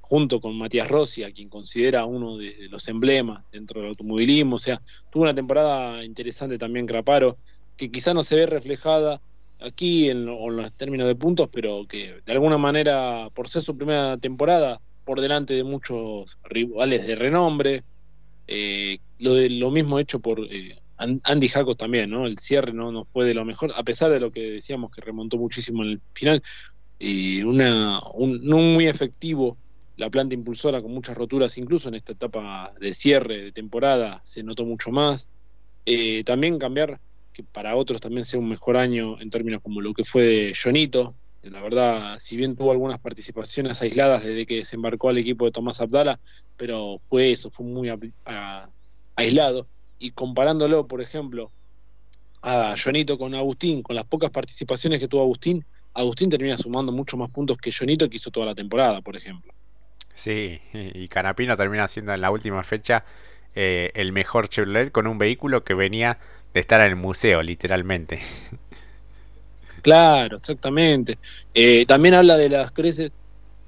junto 0.00 0.38
con 0.38 0.58
Matías 0.58 0.88
Rossi, 0.88 1.22
a 1.22 1.32
quien 1.32 1.48
considera 1.48 2.04
uno 2.04 2.36
de 2.36 2.68
los 2.68 2.86
emblemas 2.88 3.42
dentro 3.50 3.80
del 3.80 3.88
automovilismo. 3.88 4.56
O 4.56 4.58
sea, 4.58 4.82
tuvo 5.08 5.22
una 5.22 5.34
temporada 5.34 6.04
interesante 6.04 6.58
también 6.58 6.84
Craparo, 6.86 7.38
que 7.74 7.90
quizá 7.90 8.12
no 8.12 8.22
se 8.22 8.36
ve 8.36 8.44
reflejada 8.44 9.22
aquí 9.60 10.08
en, 10.08 10.26
los 10.26 10.72
términos 10.74 11.06
de 11.06 11.14
puntos, 11.14 11.48
pero 11.52 11.86
que 11.86 12.20
de 12.24 12.32
alguna 12.32 12.58
manera, 12.58 13.30
por 13.34 13.48
ser 13.48 13.62
su 13.62 13.76
primera 13.76 14.16
temporada, 14.18 14.80
por 15.04 15.20
delante 15.20 15.54
de 15.54 15.64
muchos 15.64 16.38
rivales 16.44 17.06
de 17.06 17.14
renombre, 17.14 17.84
eh, 18.46 18.98
lo, 19.18 19.34
de, 19.34 19.50
lo 19.50 19.70
mismo 19.70 19.98
hecho 19.98 20.20
por 20.20 20.40
eh, 20.40 20.78
Andy 20.96 21.48
Jacos 21.48 21.76
también, 21.76 22.10
¿no? 22.10 22.26
El 22.26 22.38
cierre 22.38 22.72
no, 22.72 22.90
no 22.92 23.04
fue 23.04 23.24
de 23.24 23.34
lo 23.34 23.44
mejor, 23.44 23.72
a 23.76 23.82
pesar 23.82 24.10
de 24.10 24.20
lo 24.20 24.30
que 24.30 24.50
decíamos 24.52 24.90
que 24.90 25.00
remontó 25.00 25.36
muchísimo 25.36 25.84
en 25.84 25.90
el 25.90 26.00
final, 26.12 26.42
y 26.98 27.42
una, 27.42 28.00
un, 28.14 28.44
no 28.44 28.58
muy 28.58 28.86
efectivo 28.86 29.58
la 29.96 30.10
planta 30.10 30.34
impulsora 30.34 30.82
con 30.82 30.92
muchas 30.92 31.16
roturas, 31.16 31.56
incluso 31.58 31.88
en 31.88 31.94
esta 31.94 32.12
etapa 32.12 32.72
de 32.78 32.92
cierre 32.92 33.44
de 33.44 33.52
temporada 33.52 34.20
se 34.24 34.42
notó 34.42 34.64
mucho 34.64 34.90
más. 34.90 35.28
Eh, 35.86 36.22
también 36.24 36.58
cambiar 36.58 37.00
que 37.36 37.42
para 37.42 37.76
otros 37.76 38.00
también 38.00 38.24
sea 38.24 38.40
un 38.40 38.48
mejor 38.48 38.78
año 38.78 39.20
en 39.20 39.28
términos 39.28 39.60
como 39.62 39.82
lo 39.82 39.92
que 39.92 40.04
fue 40.04 40.22
de 40.22 40.54
Jonito. 40.54 41.14
La 41.42 41.60
verdad, 41.60 42.18
si 42.18 42.34
bien 42.34 42.56
tuvo 42.56 42.72
algunas 42.72 42.98
participaciones 42.98 43.82
aisladas 43.82 44.24
desde 44.24 44.46
que 44.46 44.64
se 44.64 44.76
embarcó 44.76 45.10
al 45.10 45.18
equipo 45.18 45.44
de 45.44 45.52
Tomás 45.52 45.82
Abdala, 45.82 46.18
pero 46.56 46.96
fue 46.98 47.32
eso, 47.32 47.50
fue 47.50 47.66
muy 47.66 47.92
aislado. 49.16 49.68
Y 49.98 50.12
comparándolo, 50.12 50.86
por 50.86 51.02
ejemplo, 51.02 51.50
a 52.40 52.74
Jonito 52.82 53.18
con 53.18 53.34
Agustín, 53.34 53.82
con 53.82 53.96
las 53.96 54.06
pocas 54.06 54.30
participaciones 54.30 54.98
que 54.98 55.06
tuvo 55.06 55.20
Agustín, 55.20 55.62
Agustín 55.92 56.30
termina 56.30 56.56
sumando 56.56 56.90
mucho 56.90 57.18
más 57.18 57.30
puntos 57.30 57.58
que 57.58 57.70
Jonito 57.70 58.08
que 58.08 58.16
hizo 58.16 58.30
toda 58.30 58.46
la 58.46 58.54
temporada, 58.54 59.02
por 59.02 59.14
ejemplo. 59.14 59.52
Sí, 60.14 60.58
y 60.72 61.06
Canapino 61.08 61.54
termina 61.54 61.86
siendo 61.86 62.14
en 62.14 62.22
la 62.22 62.30
última 62.30 62.62
fecha 62.62 63.04
eh, 63.54 63.90
el 63.94 64.12
mejor 64.12 64.48
Chevrolet 64.48 64.90
con 64.90 65.06
un 65.06 65.18
vehículo 65.18 65.64
que 65.64 65.74
venía 65.74 66.18
de 66.56 66.60
estar 66.60 66.80
en 66.80 66.86
el 66.86 66.96
museo, 66.96 67.42
literalmente. 67.42 68.18
Claro, 69.82 70.38
exactamente. 70.38 71.16
Eh, 71.54 71.84
también 71.86 72.14
habla 72.14 72.36
de 72.36 72.48
las 72.48 72.72
creces, 72.72 73.12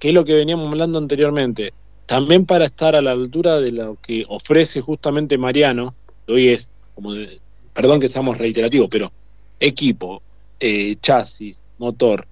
que 0.00 0.08
es 0.08 0.14
lo 0.14 0.24
que 0.24 0.34
veníamos 0.34 0.66
hablando 0.66 0.98
anteriormente. 0.98 1.72
También 2.06 2.44
para 2.44 2.64
estar 2.64 2.96
a 2.96 3.00
la 3.00 3.12
altura 3.12 3.60
de 3.60 3.70
lo 3.70 3.98
que 4.02 4.24
ofrece 4.26 4.80
justamente 4.80 5.38
Mariano, 5.38 5.94
hoy 6.26 6.48
es, 6.48 6.70
como 6.96 7.12
perdón 7.72 8.00
que 8.00 8.08
seamos 8.08 8.36
reiterativos, 8.36 8.88
pero 8.90 9.12
equipo, 9.60 10.20
eh, 10.58 10.96
chasis, 11.00 11.62
motor, 11.78 12.26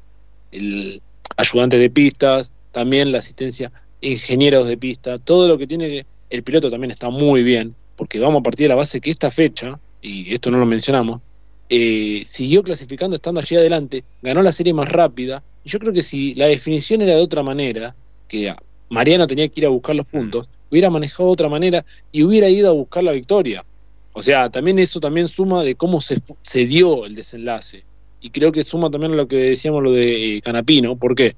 el 0.51 1.01
ayudante 1.37 1.79
de 1.79 1.89
pistas, 1.89 2.51
también 2.73 3.13
la 3.13 3.19
asistencia, 3.19 3.71
ingenieros 4.01 4.67
de 4.67 4.77
pista, 4.77 5.21
todo 5.21 5.47
lo 5.47 5.59
que 5.59 5.69
tiene 5.69 6.07
el 6.29 6.43
piloto 6.43 6.71
también 6.71 6.91
está 6.91 7.09
muy 7.09 7.45
bien, 7.45 7.77
porque 7.95 8.19
vamos 8.19 8.41
a 8.41 8.43
partir 8.43 8.65
de 8.65 8.71
la 8.71 8.75
base 8.75 9.01
que 9.01 9.11
esta 9.11 9.31
fecha 9.31 9.79
y 10.07 10.35
esto 10.35 10.51
no 10.51 10.59
lo 10.59 10.67
mencionamos, 10.67 11.21
eh, 11.69 12.23
siguió 12.27 12.63
clasificando 12.63 13.17
estando 13.17 13.41
allí 13.41 13.57
adelante, 13.57 14.05
ganó 14.23 14.43
la 14.43 14.53
serie 14.53 14.73
más 14.73 14.89
rápida, 14.89 15.43
y 15.65 15.71
yo 15.71 15.79
creo 15.79 15.93
que 15.93 16.03
si 16.03 16.35
la 16.35 16.47
definición 16.47 17.03
era 17.03 17.17
de 17.17 17.23
otra 17.23 17.43
manera, 17.43 17.95
que 18.29 18.55
Mariano 18.89 19.27
tenía 19.27 19.49
que 19.49 19.61
ir 19.61 19.67
a 19.67 19.71
buscar 19.71 19.97
los 19.97 20.07
puntos, 20.07 20.49
hubiera 20.71 20.91
manejado 20.91 21.29
de 21.29 21.33
otra 21.33 21.49
manera 21.49 21.85
y 22.13 22.23
hubiera 22.23 22.49
ido 22.49 22.69
a 22.69 22.73
buscar 22.73 23.03
la 23.03 23.13
victoria. 23.13 23.65
O 24.13 24.23
sea, 24.23 24.49
también 24.49 24.79
eso 24.79 25.01
también 25.01 25.29
suma 25.29 25.63
de 25.63 25.75
cómo 25.75 26.01
se, 26.01 26.19
se 26.43 26.67
dio 26.67 27.05
el 27.05 27.15
desenlace. 27.15 27.85
Y 28.21 28.31
creo 28.31 28.53
que 28.53 28.63
suma 28.63 28.91
también 28.91 29.13
a 29.13 29.17
lo 29.17 29.29
que 29.29 29.37
decíamos 29.37 29.83
lo 29.83 29.93
de 29.93 30.37
eh, 30.37 30.41
Canapino, 30.41 30.97
porque 30.97 31.37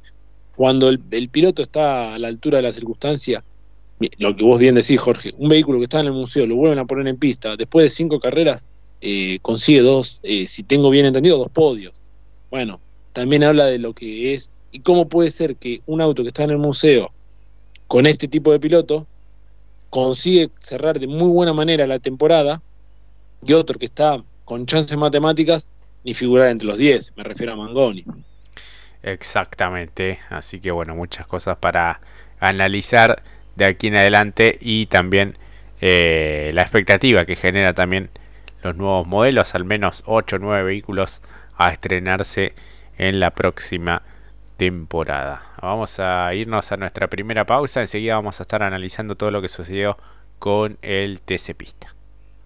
cuando 0.54 0.88
el, 0.88 1.00
el, 1.10 1.28
piloto 1.28 1.62
está 1.62 2.14
a 2.14 2.18
la 2.18 2.28
altura 2.28 2.58
de 2.58 2.64
la 2.64 2.72
circunstancia, 2.72 3.42
lo 4.18 4.36
que 4.36 4.44
vos 4.44 4.58
bien 4.58 4.74
decís, 4.74 5.00
Jorge, 5.00 5.32
un 5.38 5.48
vehículo 5.48 5.78
que 5.78 5.84
está 5.84 6.00
en 6.00 6.06
el 6.06 6.12
museo, 6.12 6.46
lo 6.46 6.56
vuelven 6.56 6.78
a 6.78 6.84
poner 6.84 7.06
en 7.08 7.16
pista, 7.16 7.56
después 7.56 7.84
de 7.84 7.90
cinco 7.90 8.20
carreras, 8.20 8.64
eh, 9.00 9.38
consigue 9.42 9.80
dos, 9.80 10.20
eh, 10.22 10.46
si 10.46 10.62
tengo 10.62 10.90
bien 10.90 11.06
entendido, 11.06 11.38
dos 11.38 11.50
podios. 11.50 12.00
Bueno, 12.50 12.80
también 13.12 13.44
habla 13.44 13.66
de 13.66 13.78
lo 13.78 13.92
que 13.94 14.34
es 14.34 14.50
y 14.70 14.80
cómo 14.80 15.08
puede 15.08 15.30
ser 15.30 15.56
que 15.56 15.82
un 15.86 16.00
auto 16.00 16.22
que 16.22 16.28
está 16.28 16.44
en 16.44 16.50
el 16.50 16.58
museo 16.58 17.10
con 17.86 18.06
este 18.06 18.28
tipo 18.28 18.52
de 18.52 18.60
piloto 18.60 19.06
consigue 19.90 20.50
cerrar 20.60 21.00
de 21.00 21.06
muy 21.06 21.28
buena 21.28 21.52
manera 21.52 21.86
la 21.86 21.98
temporada 21.98 22.62
y 23.44 23.52
otro 23.54 23.78
que 23.78 23.86
está 23.86 24.22
con 24.44 24.66
chances 24.66 24.96
matemáticas 24.96 25.68
ni 26.04 26.14
figurar 26.14 26.48
entre 26.48 26.68
los 26.68 26.78
10, 26.78 27.12
me 27.16 27.24
refiero 27.24 27.52
a 27.52 27.56
Mangoni. 27.56 28.04
Exactamente, 29.02 30.18
así 30.28 30.60
que 30.60 30.70
bueno, 30.70 30.94
muchas 30.94 31.26
cosas 31.26 31.56
para 31.58 32.00
analizar 32.40 33.22
de 33.58 33.66
aquí 33.66 33.88
en 33.88 33.96
adelante 33.96 34.56
y 34.60 34.86
también 34.86 35.36
eh, 35.80 36.52
la 36.54 36.62
expectativa 36.62 37.26
que 37.26 37.36
genera 37.36 37.74
también 37.74 38.08
los 38.62 38.76
nuevos 38.76 39.06
modelos, 39.06 39.54
al 39.54 39.64
menos 39.64 40.04
8 40.06 40.36
o 40.36 40.38
9 40.38 40.62
vehículos 40.62 41.20
a 41.56 41.70
estrenarse 41.70 42.54
en 42.96 43.20
la 43.20 43.32
próxima 43.32 44.02
temporada. 44.56 45.42
Vamos 45.60 45.98
a 45.98 46.32
irnos 46.34 46.70
a 46.72 46.76
nuestra 46.76 47.08
primera 47.08 47.44
pausa, 47.44 47.80
enseguida 47.80 48.14
vamos 48.14 48.40
a 48.40 48.44
estar 48.44 48.62
analizando 48.62 49.16
todo 49.16 49.30
lo 49.30 49.42
que 49.42 49.48
sucedió 49.48 49.98
con 50.38 50.78
el 50.82 51.20
TC 51.20 51.54
Pista. 51.56 51.97